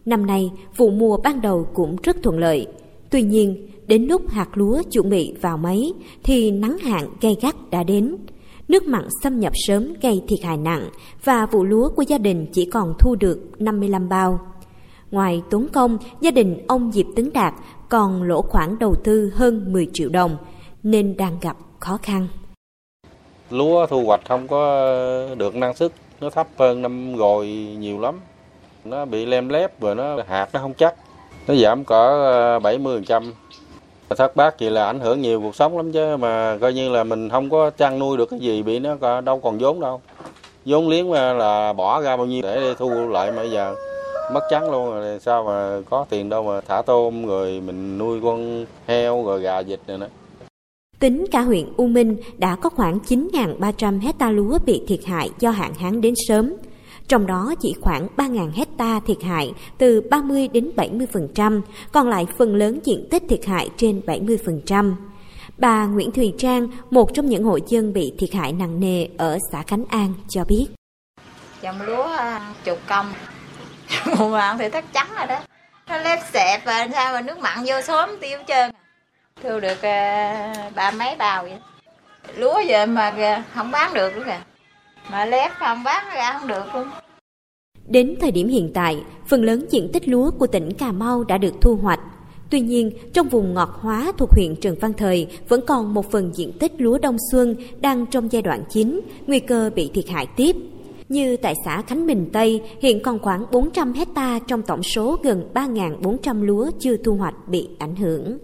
[0.04, 2.66] Năm nay, vụ mùa ban đầu cũng rất thuận lợi.
[3.10, 7.54] Tuy nhiên, Đến lúc hạt lúa chuẩn bị vào máy thì nắng hạn gay gắt
[7.70, 8.16] đã đến.
[8.68, 10.88] Nước mặn xâm nhập sớm gây thiệt hại nặng
[11.24, 14.40] và vụ lúa của gia đình chỉ còn thu được 55 bao.
[15.10, 17.54] Ngoài tốn công, gia đình ông Diệp Tấn Đạt
[17.88, 20.36] còn lỗ khoản đầu tư hơn 10 triệu đồng
[20.82, 22.28] nên đang gặp khó khăn.
[23.50, 24.88] Lúa thu hoạch không có
[25.36, 27.46] được năng suất, nó thấp hơn năm rồi
[27.78, 28.20] nhiều lắm.
[28.84, 30.94] Nó bị lem lép và nó hạt nó không chắc.
[31.48, 33.32] Nó giảm cỡ ờ, 70%.
[34.08, 37.04] Thất bát vậy là ảnh hưởng nhiều cuộc sống lắm chứ, mà coi như là
[37.04, 40.00] mình không có chăn nuôi được cái gì, bị nó đâu còn vốn đâu.
[40.64, 43.74] vốn liếng là bỏ ra bao nhiêu để thu lại mà bây giờ
[44.32, 48.20] mất trắng luôn rồi sao mà có tiền đâu mà thả tôm rồi mình nuôi
[48.22, 50.08] con heo rồi gà vịt này nữa.
[50.98, 55.50] Tính cả huyện U Minh đã có khoảng 9.300 hecta lúa bị thiệt hại do
[55.50, 56.54] hạn hán đến sớm
[57.08, 62.54] trong đó chỉ khoảng 3.000 hecta thiệt hại từ 30 đến 70%, còn lại phần
[62.54, 64.94] lớn diện tích thiệt hại trên 70%.
[65.58, 69.38] Bà Nguyễn Thùy Trang, một trong những hộ dân bị thiệt hại nặng nề ở
[69.52, 70.66] xã Khánh An cho biết.
[71.62, 73.12] Trồng lúa à, chục công,
[74.18, 75.38] mùa mặn thì thất trắng rồi đó.
[75.88, 78.70] Nó lép xẹp và sao mà nước mặn vô sớm tiêu trơn.
[79.42, 81.58] Thu được à, ba mấy bào vậy.
[82.36, 84.40] Lúa giờ mà không bán được nữa kìa
[85.10, 86.88] mà lép không bán ra không được luôn.
[87.88, 91.38] Đến thời điểm hiện tại, phần lớn diện tích lúa của tỉnh Cà Mau đã
[91.38, 92.00] được thu hoạch.
[92.50, 96.32] Tuy nhiên, trong vùng ngọt hóa thuộc huyện Trần Văn Thời vẫn còn một phần
[96.34, 100.26] diện tích lúa đông xuân đang trong giai đoạn chín, nguy cơ bị thiệt hại
[100.36, 100.56] tiếp.
[101.08, 105.48] Như tại xã Khánh Bình Tây, hiện còn khoảng 400 hecta trong tổng số gần
[105.54, 108.38] 3.400 lúa chưa thu hoạch bị ảnh hưởng.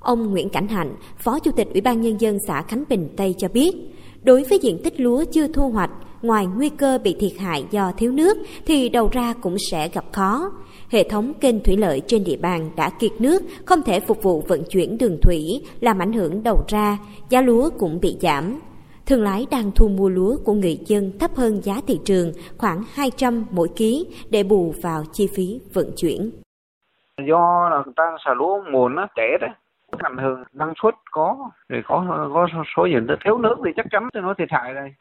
[0.00, 3.34] Ông Nguyễn Cảnh Hạnh, Phó Chủ tịch Ủy ban Nhân dân xã Khánh Bình Tây
[3.38, 3.91] cho biết,
[4.24, 5.90] Đối với diện tích lúa chưa thu hoạch,
[6.22, 10.04] ngoài nguy cơ bị thiệt hại do thiếu nước thì đầu ra cũng sẽ gặp
[10.12, 10.50] khó.
[10.90, 14.40] Hệ thống kênh thủy lợi trên địa bàn đã kiệt nước, không thể phục vụ
[14.40, 16.98] vận chuyển đường thủy, làm ảnh hưởng đầu ra,
[17.28, 18.60] giá lúa cũng bị giảm.
[19.06, 22.82] Thương lái đang thu mua lúa của người dân thấp hơn giá thị trường khoảng
[22.94, 26.30] 200 mỗi ký để bù vào chi phí vận chuyển.
[27.28, 29.50] Do là người ta xả lúa nguồn nó trễ đấy,
[29.98, 33.86] ảnh hưởng năng suất có rồi có có số diện tích thiếu nước thì chắc
[33.90, 34.94] chắn thì nó thiệt hại đây.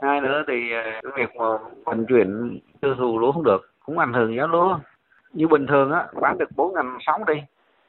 [0.00, 1.46] Hai nữa thì ờ, cái việc mà
[1.84, 4.78] vận chuyển tiêu thụ lúa không được cũng ảnh hưởng giá lúa.
[5.32, 7.34] Như bình thường á bán được bốn ngàn sáu đi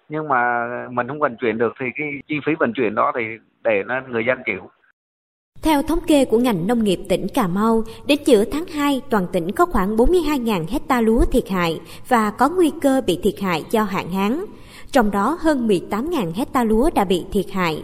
[0.09, 3.21] nhưng mà mình không vận chuyển được thì cái chi phí vận chuyển đó thì
[3.63, 4.69] để nó người dân chịu.
[5.63, 9.27] Theo thống kê của ngành nông nghiệp tỉnh Cà Mau, đến giữa tháng 2, toàn
[9.33, 13.63] tỉnh có khoảng 42.000 hecta lúa thiệt hại và có nguy cơ bị thiệt hại
[13.71, 14.45] do hạn hán
[14.95, 17.83] trong đó hơn 18.000 hecta lúa đã bị thiệt hại.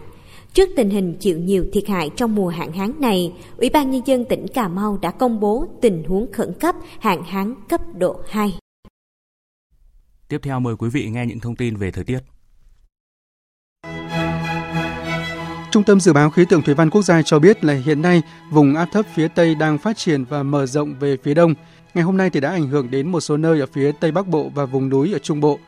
[0.53, 4.01] Trước tình hình chịu nhiều thiệt hại trong mùa hạn hán này, Ủy ban Nhân
[4.05, 8.21] dân tỉnh Cà Mau đã công bố tình huống khẩn cấp hạn hán cấp độ
[8.29, 8.57] 2.
[10.27, 12.19] Tiếp theo mời quý vị nghe những thông tin về thời tiết.
[15.71, 18.21] Trung tâm Dự báo Khí tượng Thủy văn Quốc gia cho biết là hiện nay
[18.51, 21.53] vùng áp thấp phía Tây đang phát triển và mở rộng về phía Đông.
[21.93, 24.27] Ngày hôm nay thì đã ảnh hưởng đến một số nơi ở phía Tây Bắc
[24.27, 25.59] Bộ và vùng núi ở Trung Bộ.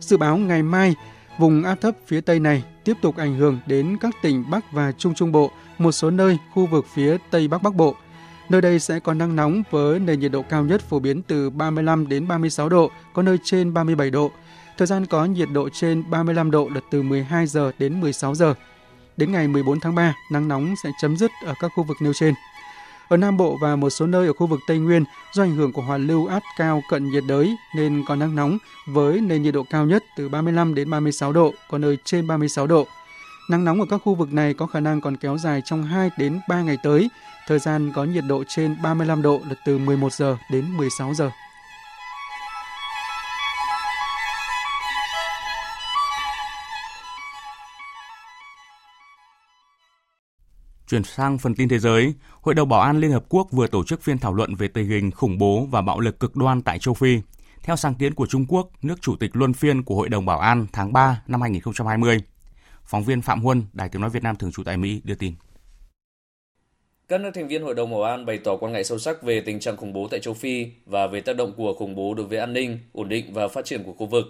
[0.00, 0.94] Dự báo ngày mai,
[1.38, 4.92] vùng áp thấp phía Tây này tiếp tục ảnh hưởng đến các tỉnh Bắc và
[4.92, 7.96] Trung Trung Bộ, một số nơi khu vực phía Tây Bắc Bắc Bộ.
[8.48, 11.50] Nơi đây sẽ có nắng nóng với nền nhiệt độ cao nhất phổ biến từ
[11.50, 14.30] 35 đến 36 độ, có nơi trên 37 độ.
[14.78, 18.54] Thời gian có nhiệt độ trên 35 độ là từ 12 giờ đến 16 giờ.
[19.16, 22.12] Đến ngày 14 tháng 3, nắng nóng sẽ chấm dứt ở các khu vực nêu
[22.12, 22.34] trên.
[23.10, 25.72] Ở Nam Bộ và một số nơi ở khu vực Tây Nguyên, do ảnh hưởng
[25.72, 29.54] của hoàn lưu áp cao cận nhiệt đới nên có nắng nóng với nền nhiệt
[29.54, 32.86] độ cao nhất từ 35 đến 36 độ, có nơi trên 36 độ.
[33.50, 36.10] Nắng nóng ở các khu vực này có khả năng còn kéo dài trong 2
[36.18, 37.08] đến 3 ngày tới.
[37.46, 41.30] Thời gian có nhiệt độ trên 35 độ là từ 11 giờ đến 16 giờ.
[50.90, 53.84] Chuyển sang phần tin thế giới, Hội đồng Bảo an Liên Hợp Quốc vừa tổ
[53.84, 56.78] chức phiên thảo luận về tình hình khủng bố và bạo lực cực đoan tại
[56.78, 57.20] châu Phi.
[57.62, 60.38] Theo sáng kiến của Trung Quốc, nước chủ tịch luân phiên của Hội đồng Bảo
[60.38, 62.18] an tháng 3 năm 2020.
[62.84, 65.34] Phóng viên Phạm Huân, Đài tiếng nói Việt Nam thường trú tại Mỹ đưa tin.
[67.08, 69.40] Các nước thành viên Hội đồng Bảo an bày tỏ quan ngại sâu sắc về
[69.40, 72.26] tình trạng khủng bố tại châu Phi và về tác động của khủng bố đối
[72.26, 74.24] với an ninh, ổn định và phát triển của khu vực.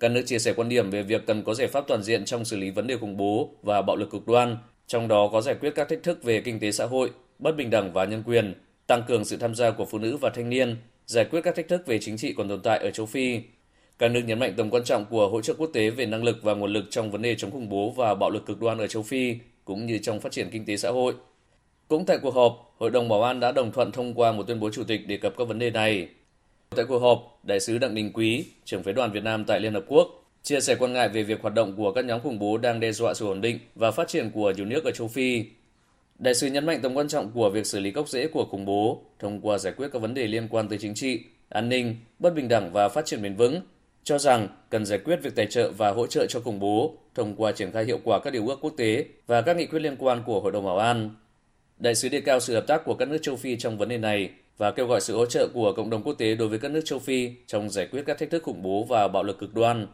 [0.00, 2.44] Các nước chia sẻ quan điểm về việc cần có giải pháp toàn diện trong
[2.44, 4.56] xử lý vấn đề khủng bố và bạo lực cực đoan
[4.88, 7.70] trong đó có giải quyết các thách thức về kinh tế xã hội, bất bình
[7.70, 8.54] đẳng và nhân quyền,
[8.86, 10.76] tăng cường sự tham gia của phụ nữ và thanh niên,
[11.06, 13.40] giải quyết các thách thức về chính trị còn tồn tại ở châu Phi.
[13.98, 16.36] Các nước nhấn mạnh tầm quan trọng của hỗ trợ quốc tế về năng lực
[16.42, 18.86] và nguồn lực trong vấn đề chống khủng bố và bạo lực cực đoan ở
[18.86, 19.34] châu Phi,
[19.64, 21.14] cũng như trong phát triển kinh tế xã hội.
[21.88, 24.60] Cũng tại cuộc họp, Hội đồng Bảo an đã đồng thuận thông qua một tuyên
[24.60, 26.08] bố chủ tịch đề cập các vấn đề này.
[26.76, 29.74] Tại cuộc họp, Đại sứ Đặng Đình Quý, trưởng phái đoàn Việt Nam tại Liên
[29.74, 32.58] Hợp Quốc, chia sẻ quan ngại về việc hoạt động của các nhóm khủng bố
[32.58, 35.44] đang đe dọa sự ổn định và phát triển của nhiều nước ở châu Phi.
[36.18, 38.64] Đại sứ nhấn mạnh tầm quan trọng của việc xử lý gốc rễ của khủng
[38.64, 41.96] bố thông qua giải quyết các vấn đề liên quan tới chính trị, an ninh,
[42.18, 43.60] bất bình đẳng và phát triển bền vững,
[44.04, 47.36] cho rằng cần giải quyết việc tài trợ và hỗ trợ cho khủng bố thông
[47.36, 49.96] qua triển khai hiệu quả các điều ước quốc tế và các nghị quyết liên
[49.98, 51.10] quan của Hội đồng Bảo an.
[51.78, 53.98] Đại sứ đề cao sự hợp tác của các nước châu Phi trong vấn đề
[53.98, 56.70] này và kêu gọi sự hỗ trợ của cộng đồng quốc tế đối với các
[56.70, 59.54] nước châu Phi trong giải quyết các thách thức khủng bố và bạo lực cực
[59.54, 59.86] đoan.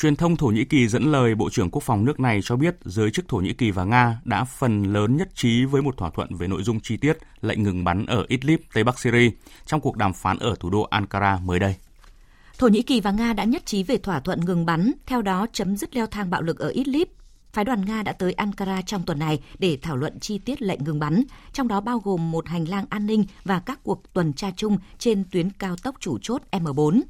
[0.00, 2.76] Truyền thông Thổ Nhĩ Kỳ dẫn lời Bộ trưởng Quốc phòng nước này cho biết
[2.84, 6.10] giới chức Thổ Nhĩ Kỳ và Nga đã phần lớn nhất trí với một thỏa
[6.10, 9.30] thuận về nội dung chi tiết lệnh ngừng bắn ở Idlib, Tây Bắc Syria
[9.66, 11.74] trong cuộc đàm phán ở thủ đô Ankara mới đây.
[12.58, 15.46] Thổ Nhĩ Kỳ và Nga đã nhất trí về thỏa thuận ngừng bắn, theo đó
[15.52, 17.08] chấm dứt leo thang bạo lực ở Idlib.
[17.52, 20.84] Phái đoàn Nga đã tới Ankara trong tuần này để thảo luận chi tiết lệnh
[20.84, 21.22] ngừng bắn,
[21.52, 24.78] trong đó bao gồm một hành lang an ninh và các cuộc tuần tra chung
[24.98, 27.00] trên tuyến cao tốc chủ chốt M4.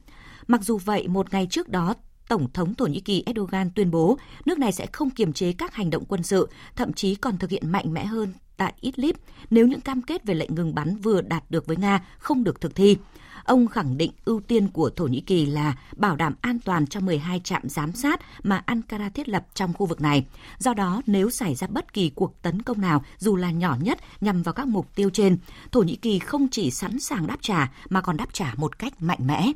[0.47, 1.95] Mặc dù vậy, một ngày trước đó,
[2.29, 5.75] Tổng thống Thổ Nhĩ Kỳ Erdogan tuyên bố nước này sẽ không kiềm chế các
[5.75, 9.17] hành động quân sự, thậm chí còn thực hiện mạnh mẽ hơn tại Idlib
[9.51, 12.61] nếu những cam kết về lệnh ngừng bắn vừa đạt được với Nga không được
[12.61, 12.97] thực thi.
[13.45, 17.01] Ông khẳng định ưu tiên của Thổ Nhĩ Kỳ là bảo đảm an toàn cho
[17.01, 20.27] 12 trạm giám sát mà Ankara thiết lập trong khu vực này.
[20.59, 23.99] Do đó, nếu xảy ra bất kỳ cuộc tấn công nào, dù là nhỏ nhất,
[24.21, 25.39] nhằm vào các mục tiêu trên,
[25.73, 29.03] Thổ Nhĩ Kỳ không chỉ sẵn sàng đáp trả mà còn đáp trả một cách
[29.03, 29.53] mạnh mẽ.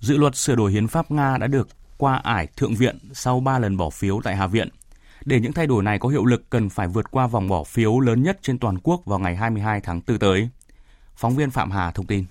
[0.00, 1.68] Dự luật sửa đổi hiến pháp Nga đã được
[2.04, 4.68] qua ải Thượng viện sau 3 lần bỏ phiếu tại Hạ viện.
[5.24, 8.00] Để những thay đổi này có hiệu lực cần phải vượt qua vòng bỏ phiếu
[8.00, 10.48] lớn nhất trên toàn quốc vào ngày 22 tháng 4 tới.
[11.16, 12.24] Phóng viên Phạm Hà thông tin.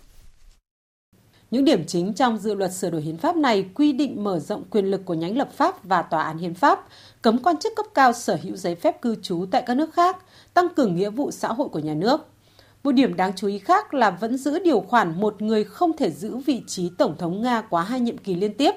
[1.51, 4.63] Những điểm chính trong dự luật sửa đổi hiến pháp này quy định mở rộng
[4.69, 6.87] quyền lực của nhánh lập pháp và tòa án hiến pháp,
[7.21, 10.17] cấm quan chức cấp cao sở hữu giấy phép cư trú tại các nước khác,
[10.53, 12.27] tăng cường nghĩa vụ xã hội của nhà nước.
[12.83, 16.11] Một điểm đáng chú ý khác là vẫn giữ điều khoản một người không thể
[16.11, 18.71] giữ vị trí Tổng thống Nga quá hai nhiệm kỳ liên tiếp,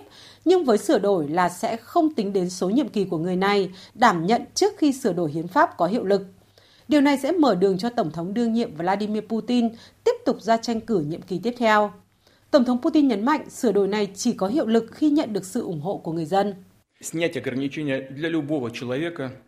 [0.46, 3.70] nhưng với sửa đổi là sẽ không tính đến số nhiệm kỳ của người này,
[3.94, 6.26] đảm nhận trước khi sửa đổi hiến pháp có hiệu lực.
[6.88, 9.68] Điều này sẽ mở đường cho Tổng thống đương nhiệm Vladimir Putin
[10.04, 11.92] tiếp tục ra tranh cử nhiệm kỳ tiếp theo.
[12.50, 15.44] Tổng thống Putin nhấn mạnh sửa đổi này chỉ có hiệu lực khi nhận được
[15.44, 16.54] sự ủng hộ của người dân.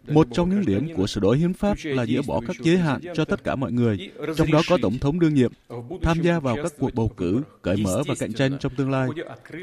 [0.08, 3.00] Một trong những điểm của sửa đổi hiến pháp là dỡ bỏ các giới hạn
[3.14, 5.52] cho tất cả mọi người, trong đó có tổng thống đương nhiệm,
[6.02, 9.08] tham gia vào các cuộc bầu cử, cởi mở và cạnh tranh trong tương lai.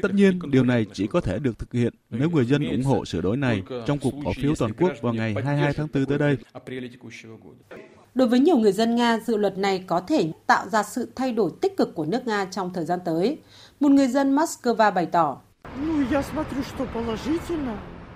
[0.02, 3.04] Tất nhiên, điều này chỉ có thể được thực hiện nếu người dân ủng hộ
[3.04, 6.18] sửa đổi này trong cuộc bỏ phiếu toàn quốc vào ngày 22 tháng 4 tới
[6.18, 6.36] đây.
[8.14, 11.32] Đối với nhiều người dân Nga, dự luật này có thể tạo ra sự thay
[11.32, 13.38] đổi tích cực của nước Nga trong thời gian tới.
[13.80, 15.40] Một người dân Moscow bày tỏ,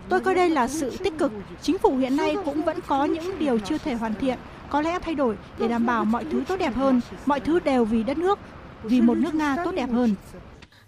[0.08, 1.32] Tôi coi đây là sự tích cực.
[1.62, 4.38] Chính phủ hiện nay cũng vẫn có những điều chưa thể hoàn thiện,
[4.70, 7.84] có lẽ thay đổi để đảm bảo mọi thứ tốt đẹp hơn, mọi thứ đều
[7.84, 8.38] vì đất nước,
[8.82, 10.14] vì một nước Nga tốt đẹp hơn.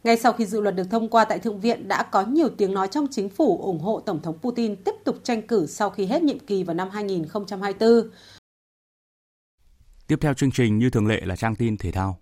[0.05, 2.75] Ngay sau khi dự luật được thông qua tại Thượng viện đã có nhiều tiếng
[2.75, 6.07] nói trong chính phủ ủng hộ Tổng thống Putin tiếp tục tranh cử sau khi
[6.07, 8.11] hết nhiệm kỳ vào năm 2024.
[10.07, 12.22] Tiếp theo chương trình như thường lệ là trang tin thể thao.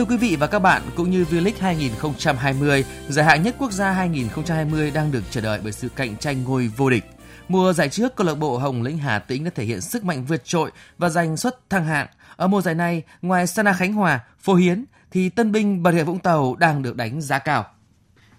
[0.00, 3.90] Thưa quý vị và các bạn, cũng như V-League 2020, giải hạng nhất quốc gia
[3.90, 7.04] 2020 đang được chờ đợi bởi sự cạnh tranh ngôi vô địch.
[7.48, 10.24] Mùa giải trước, câu lạc bộ Hồng Lĩnh Hà Tĩnh đã thể hiện sức mạnh
[10.24, 12.06] vượt trội và giành suất thăng hạng.
[12.36, 16.04] Ở mùa giải này, ngoài Sana Khánh Hòa, Phổ Hiến thì Tân binh Bà Rịa
[16.04, 17.66] Vũng Tàu đang được đánh giá cao.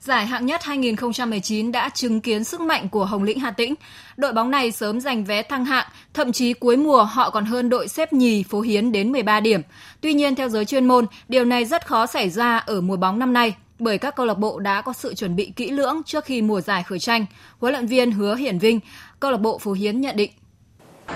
[0.02, 3.74] Giải hạng nhất 2019 đã chứng kiến sức mạnh của Hồng Lĩnh Hà Tĩnh.
[4.18, 7.70] Đội bóng này sớm giành vé thăng hạng, thậm chí cuối mùa họ còn hơn
[7.70, 9.62] đội xếp nhì Phố Hiến đến 13 điểm.
[10.02, 13.20] Tuy nhiên theo giới chuyên môn, điều này rất khó xảy ra ở mùa bóng
[13.20, 16.26] năm nay bởi các câu lạc bộ đã có sự chuẩn bị kỹ lưỡng trước
[16.26, 17.26] khi mùa giải khởi tranh.
[17.60, 18.80] Huấn luyện viên Hứa Hiển Vinh,
[19.20, 20.32] câu lạc bộ Phú Hiến nhận định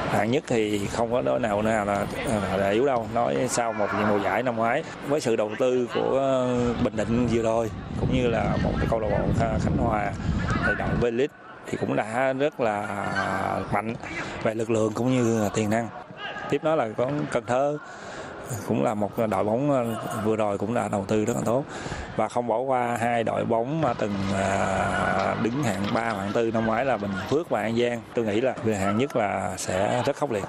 [0.10, 3.08] hạng nhất thì không có đối nào nào là, à, là yếu đâu.
[3.14, 7.28] Nói sau một mùa giải năm ngoái với sự đầu tư của ờ, bình định
[7.32, 10.12] vừa rồi cũng như là một cái câu lạc bộ khánh hòa
[10.68, 11.36] thì động v league
[11.68, 12.88] thì cũng đã rất là
[13.72, 13.96] mạnh
[14.44, 15.88] về lực lượng cũng như là tiềm năng.
[16.50, 17.78] Tiếp đó là có cần thơ
[18.68, 21.64] cũng là một đội bóng ờ, vừa rồi cũng đã đầu tư rất là tốt.
[22.16, 26.52] Và không bỏ qua hai đội bóng mà từng à, đứng hạng 3 hạng tư
[26.54, 28.02] năm ngoái là Bình Phước và An Giang.
[28.14, 30.44] Tôi nghĩ là về hạng nhất là sẽ rất khốc liệt.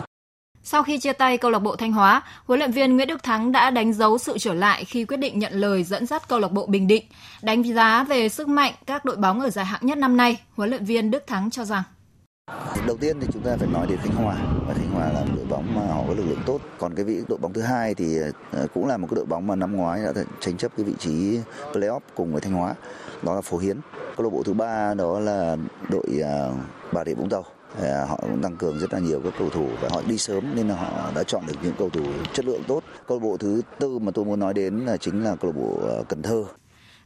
[0.62, 3.52] Sau khi chia tay câu lạc bộ Thanh Hóa, huấn luyện viên Nguyễn Đức Thắng
[3.52, 6.52] đã đánh dấu sự trở lại khi quyết định nhận lời dẫn dắt câu lạc
[6.52, 7.04] bộ Bình Định.
[7.42, 10.70] Đánh giá về sức mạnh các đội bóng ở giải hạng nhất năm nay, huấn
[10.70, 11.82] luyện viên Đức Thắng cho rằng.
[12.86, 14.36] Đầu tiên thì chúng ta phải nói đến Khánh Hòa
[14.66, 16.60] và Khánh Hòa là một đội bóng mà họ có lực lượng tốt.
[16.78, 18.18] Còn cái vị đội bóng thứ hai thì
[18.52, 20.92] ờ, cũng là một cái đội bóng mà năm ngoái đã tranh chấp cái vị
[20.98, 21.40] trí
[21.72, 22.74] playoff cùng với Thanh Hóa.
[23.22, 23.76] Đó là Phổ Hiến.
[24.16, 25.56] Câu lạc bộ thứ ba đó là
[25.90, 26.52] đội ờ,
[26.92, 27.44] Bà Rịa Vũng Tàu
[27.80, 30.56] ờ, họ cũng tăng cường rất là nhiều các cầu thủ và họ đi sớm
[30.56, 32.82] nên là họ đã chọn được những cầu thủ chất lượng tốt.
[33.06, 35.60] Câu lạc bộ thứ tư mà tôi muốn nói đến là chính là câu lạc
[35.60, 36.44] bộ Cần Thơ.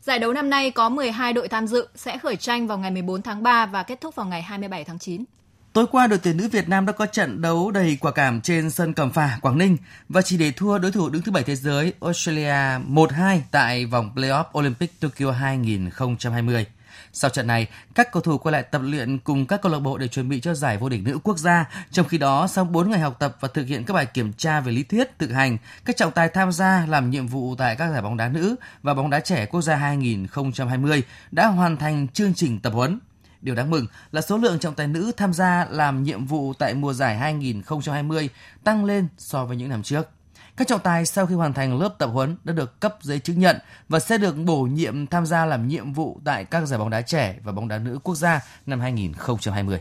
[0.03, 3.23] Giải đấu năm nay có 12 đội tham dự, sẽ khởi tranh vào ngày 14
[3.23, 5.25] tháng 3 và kết thúc vào ngày 27 tháng 9.
[5.73, 8.71] Tối qua, đội tuyển nữ Việt Nam đã có trận đấu đầy quả cảm trên
[8.71, 9.77] sân Cẩm Phả, Quảng Ninh
[10.09, 14.11] và chỉ để thua đối thủ đứng thứ bảy thế giới Australia 1-2 tại vòng
[14.15, 16.67] playoff Olympic Tokyo 2020.
[17.13, 19.99] Sau trận này, các cầu thủ quay lại tập luyện cùng các câu lạc bộ
[19.99, 21.69] để chuẩn bị cho giải vô địch nữ quốc gia.
[21.91, 24.61] Trong khi đó, sau 4 ngày học tập và thực hiện các bài kiểm tra
[24.61, 27.93] về lý thuyết, tự hành, các trọng tài tham gia làm nhiệm vụ tại các
[27.93, 32.35] giải bóng đá nữ và bóng đá trẻ quốc gia 2020 đã hoàn thành chương
[32.35, 32.99] trình tập huấn.
[33.41, 36.75] Điều đáng mừng là số lượng trọng tài nữ tham gia làm nhiệm vụ tại
[36.75, 38.29] mùa giải 2020
[38.65, 40.09] tăng lên so với những năm trước.
[40.57, 43.41] Các trọng tài sau khi hoàn thành lớp tập huấn đã được cấp giấy chứng
[43.41, 46.91] nhận và sẽ được bổ nhiệm tham gia làm nhiệm vụ tại các giải bóng
[46.91, 49.81] đá trẻ và bóng đá nữ quốc gia năm 2020.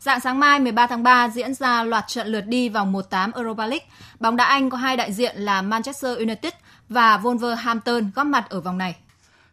[0.00, 3.66] Dạng sáng mai 13 tháng 3 diễn ra loạt trận lượt đi vòng 1/8 Europa
[3.66, 3.86] League.
[4.20, 6.52] Bóng đá Anh có hai đại diện là Manchester United
[6.88, 8.96] và Wolverhampton góp mặt ở vòng này.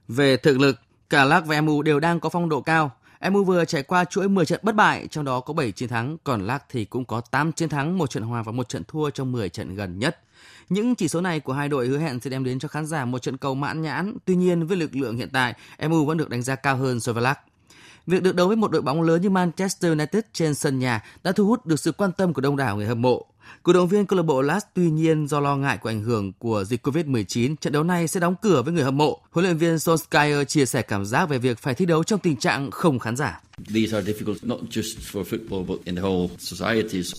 [0.08, 2.92] Về thực lực, cả Lắc và MU đều đang có phong độ cao.
[3.28, 6.18] MU vừa trải qua chuỗi 10 trận bất bại, trong đó có 7 chiến thắng,
[6.24, 9.10] còn LAC thì cũng có 8 chiến thắng, một trận hòa và một trận thua
[9.10, 10.20] trong 10 trận gần nhất.
[10.70, 13.06] Những chỉ số này của hai đội hứa hẹn sẽ đem đến cho khán giả
[13.06, 14.18] một trận cầu mãn nhãn.
[14.26, 15.54] Tuy nhiên, với lực lượng hiện tại,
[15.90, 17.40] MU vẫn được đánh giá cao hơn so với LAC.
[18.08, 21.32] Việc được đấu với một đội bóng lớn như Manchester United trên sân nhà đã
[21.32, 23.26] thu hút được sự quan tâm của đông đảo người hâm mộ.
[23.64, 26.32] Cổ động viên câu lạc bộ Las tuy nhiên do lo ngại của ảnh hưởng
[26.40, 29.20] của dịch Covid-19, trận đấu này sẽ đóng cửa với người hâm mộ.
[29.32, 32.36] Huấn luyện viên Solskjaer chia sẻ cảm giác về việc phải thi đấu trong tình
[32.36, 33.42] trạng không khán giả.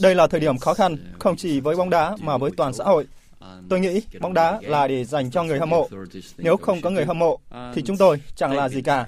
[0.01, 2.85] Đây là thời điểm khó khăn, không chỉ với bóng đá mà với toàn xã
[2.85, 3.07] hội.
[3.69, 5.89] Tôi nghĩ bóng đá là để dành cho người hâm mộ.
[6.39, 7.39] Nếu không có người hâm mộ
[7.75, 9.07] thì chúng tôi chẳng là gì cả.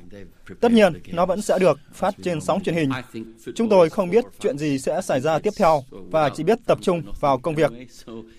[0.60, 2.90] Tất nhiên, nó vẫn sẽ được phát trên sóng truyền hình.
[3.54, 6.78] Chúng tôi không biết chuyện gì sẽ xảy ra tiếp theo và chỉ biết tập
[6.82, 7.72] trung vào công việc.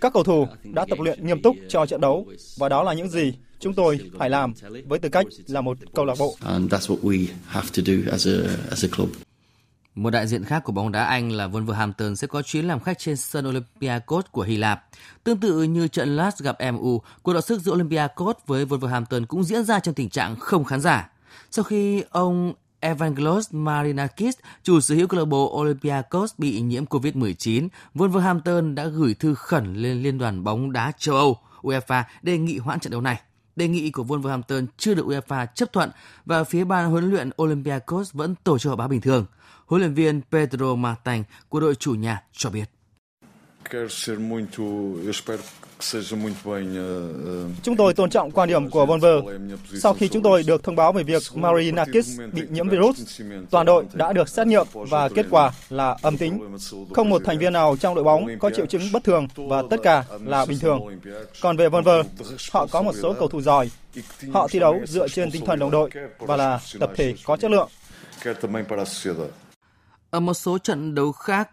[0.01, 2.25] Các cầu thủ đã tập luyện nghiêm túc cho trận đấu
[2.57, 4.53] và đó là những gì chúng tôi phải làm
[4.85, 6.35] với tư cách là một câu lạc bộ.
[9.95, 12.99] Một đại diện khác của bóng đá Anh là Wolverhampton sẽ có chuyến làm khách
[12.99, 14.85] trên sân Olympiacos của Hy Lạp.
[15.23, 19.43] Tương tự như trận last gặp MU, cuộc đọ sức giữa Olympiacos với Wolverhampton cũng
[19.43, 21.09] diễn ra trong tình trạng không khán giả.
[21.51, 27.67] Sau khi ông Evangelos Marinakis, chủ sở hữu câu lạc bộ Olympiacos bị nhiễm COVID-19,
[27.95, 32.57] Wolverhampton đã gửi thư khẩn lên Liên đoàn bóng đá châu Âu UEFA đề nghị
[32.57, 33.21] hoãn trận đấu này.
[33.55, 35.89] Đề nghị của Wolverhampton chưa được UEFA chấp thuận
[36.25, 39.25] và phía ban huấn luyện Olympiacos vẫn tổ chức họp báo bình thường.
[39.73, 42.69] Huấn luyện viên Pedro Martin của đội chủ nhà cho biết.
[47.63, 49.23] Chúng tôi tôn trọng quan điểm của Volver.
[49.79, 53.85] Sau khi chúng tôi được thông báo về việc Marinakis bị nhiễm virus, toàn đội
[53.93, 56.57] đã được xét nghiệm và kết quả là âm tính.
[56.93, 59.77] Không một thành viên nào trong đội bóng có triệu chứng bất thường và tất
[59.83, 60.99] cả là bình thường.
[61.41, 62.05] Còn về Volver,
[62.51, 63.69] họ có một số cầu thủ giỏi.
[64.33, 67.51] Họ thi đấu dựa trên tinh thần đồng đội và là tập thể có chất
[67.51, 67.69] lượng.
[70.13, 71.49] Ở một số trận đấu khác,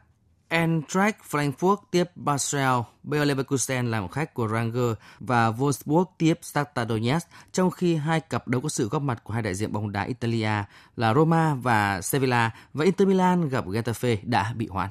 [0.48, 7.28] Eintracht Frankfurt tiếp Basel, Bayer Leverkusen làm khách của Ranger và Wolfsburg tiếp Shakhtar Donetsk,
[7.52, 10.02] trong khi hai cặp đấu có sự góp mặt của hai đại diện bóng đá
[10.02, 10.50] Italia
[10.96, 14.90] là Roma và Sevilla và Inter Milan gặp Getafe đã bị hoãn.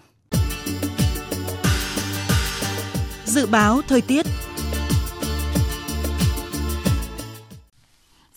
[3.26, 4.26] Dự báo thời tiết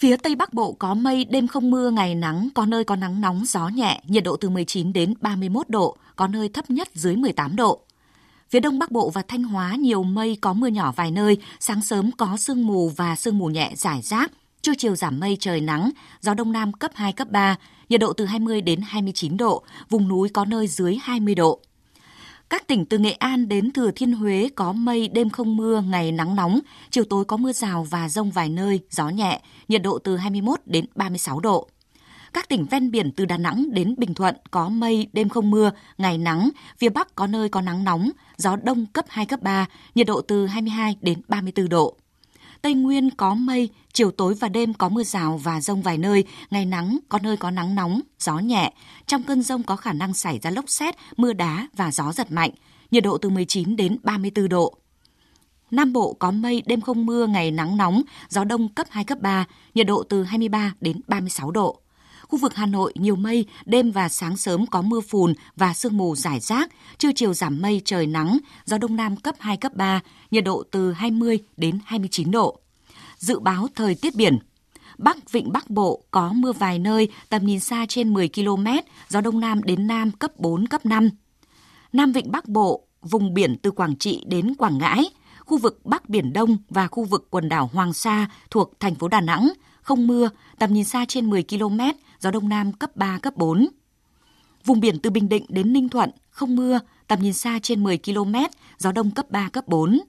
[0.03, 3.20] Phía Tây Bắc Bộ có mây, đêm không mưa, ngày nắng, có nơi có nắng
[3.20, 7.16] nóng, gió nhẹ, nhiệt độ từ 19 đến 31 độ, có nơi thấp nhất dưới
[7.16, 7.80] 18 độ.
[8.50, 11.82] Phía Đông Bắc Bộ và Thanh Hóa nhiều mây có mưa nhỏ vài nơi, sáng
[11.82, 14.32] sớm có sương mù và sương mù nhẹ rải rác,
[14.62, 15.90] trưa chiều giảm mây trời nắng,
[16.20, 17.57] gió Đông Nam cấp 2, cấp 3,
[17.88, 21.61] nhiệt độ từ 20 đến 29 độ, vùng núi có nơi dưới 20 độ.
[22.53, 26.12] Các tỉnh từ Nghệ An đến Thừa Thiên Huế có mây, đêm không mưa, ngày
[26.12, 29.98] nắng nóng, chiều tối có mưa rào và rông vài nơi, gió nhẹ, nhiệt độ
[29.98, 31.68] từ 21 đến 36 độ.
[32.32, 35.70] Các tỉnh ven biển từ Đà Nẵng đến Bình Thuận có mây, đêm không mưa,
[35.98, 39.66] ngày nắng, phía Bắc có nơi có nắng nóng, gió đông cấp 2, cấp 3,
[39.94, 41.96] nhiệt độ từ 22 đến 34 độ.
[42.62, 46.24] Tây Nguyên có mây, chiều tối và đêm có mưa rào và rông vài nơi,
[46.50, 48.72] ngày nắng, có nơi có nắng nóng, gió nhẹ.
[49.06, 52.32] Trong cơn rông có khả năng xảy ra lốc xét, mưa đá và gió giật
[52.32, 52.50] mạnh,
[52.90, 54.74] nhiệt độ từ 19 đến 34 độ.
[55.70, 59.18] Nam Bộ có mây, đêm không mưa, ngày nắng nóng, gió đông cấp 2, cấp
[59.20, 59.44] 3,
[59.74, 61.82] nhiệt độ từ 23 đến 36 độ.
[62.33, 65.97] Khu vực Hà Nội nhiều mây, đêm và sáng sớm có mưa phùn và sương
[65.97, 69.74] mù rải rác, trưa chiều giảm mây trời nắng, gió đông nam cấp 2 cấp
[69.74, 72.59] 3, nhiệt độ từ 20 đến 29 độ.
[73.18, 74.39] Dự báo thời tiết biển
[74.99, 78.66] Bắc Vịnh Bắc Bộ có mưa vài nơi, tầm nhìn xa trên 10 km,
[79.09, 81.09] gió Đông Nam đến Nam cấp 4, cấp 5.
[81.93, 85.05] Nam Vịnh Bắc Bộ, vùng biển từ Quảng Trị đến Quảng Ngãi,
[85.39, 89.09] khu vực Bắc Biển Đông và khu vực quần đảo Hoàng Sa thuộc thành phố
[89.09, 89.53] Đà Nẵng,
[89.83, 91.80] không mưa, tầm nhìn xa trên 10 km,
[92.22, 93.68] gió Đông Nam cấp 3, cấp 4.
[94.64, 97.98] Vùng biển từ Bình Định đến Ninh Thuận, không mưa, tầm nhìn xa trên 10
[97.98, 98.34] km,
[98.78, 100.00] gió Đông cấp 3, cấp 4.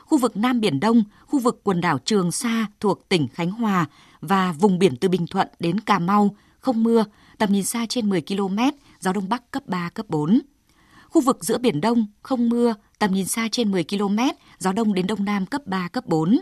[0.00, 3.86] Khu vực Nam Biển Đông, khu vực quần đảo Trường Sa thuộc tỉnh Khánh Hòa
[4.20, 7.04] và vùng biển từ Bình Thuận đến Cà Mau, không mưa,
[7.38, 8.58] tầm nhìn xa trên 10 km,
[9.00, 10.40] gió Đông Bắc cấp 3, cấp 4.
[11.08, 14.18] Khu vực giữa Biển Đông, không mưa, tầm nhìn xa trên 10 km,
[14.58, 16.38] gió Đông đến Đông Nam cấp 3, cấp 4.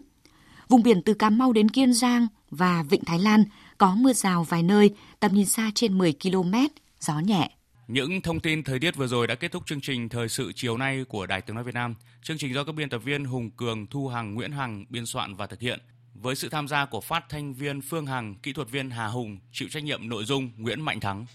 [0.68, 3.44] Vùng biển từ Cà Mau đến Kiên Giang và Vịnh Thái Lan
[3.78, 6.54] có mưa rào vài nơi, tầm nhìn xa trên 10 km,
[7.00, 7.50] gió nhẹ.
[7.88, 10.76] Những thông tin thời tiết vừa rồi đã kết thúc chương trình Thời sự chiều
[10.76, 11.94] nay của Đài Tiếng Nói Việt Nam.
[12.22, 15.34] Chương trình do các biên tập viên Hùng Cường, Thu Hằng, Nguyễn Hằng biên soạn
[15.34, 15.80] và thực hiện.
[16.14, 19.38] Với sự tham gia của phát thanh viên Phương Hằng, kỹ thuật viên Hà Hùng,
[19.52, 21.26] chịu trách nhiệm nội dung Nguyễn Mạnh Thắng.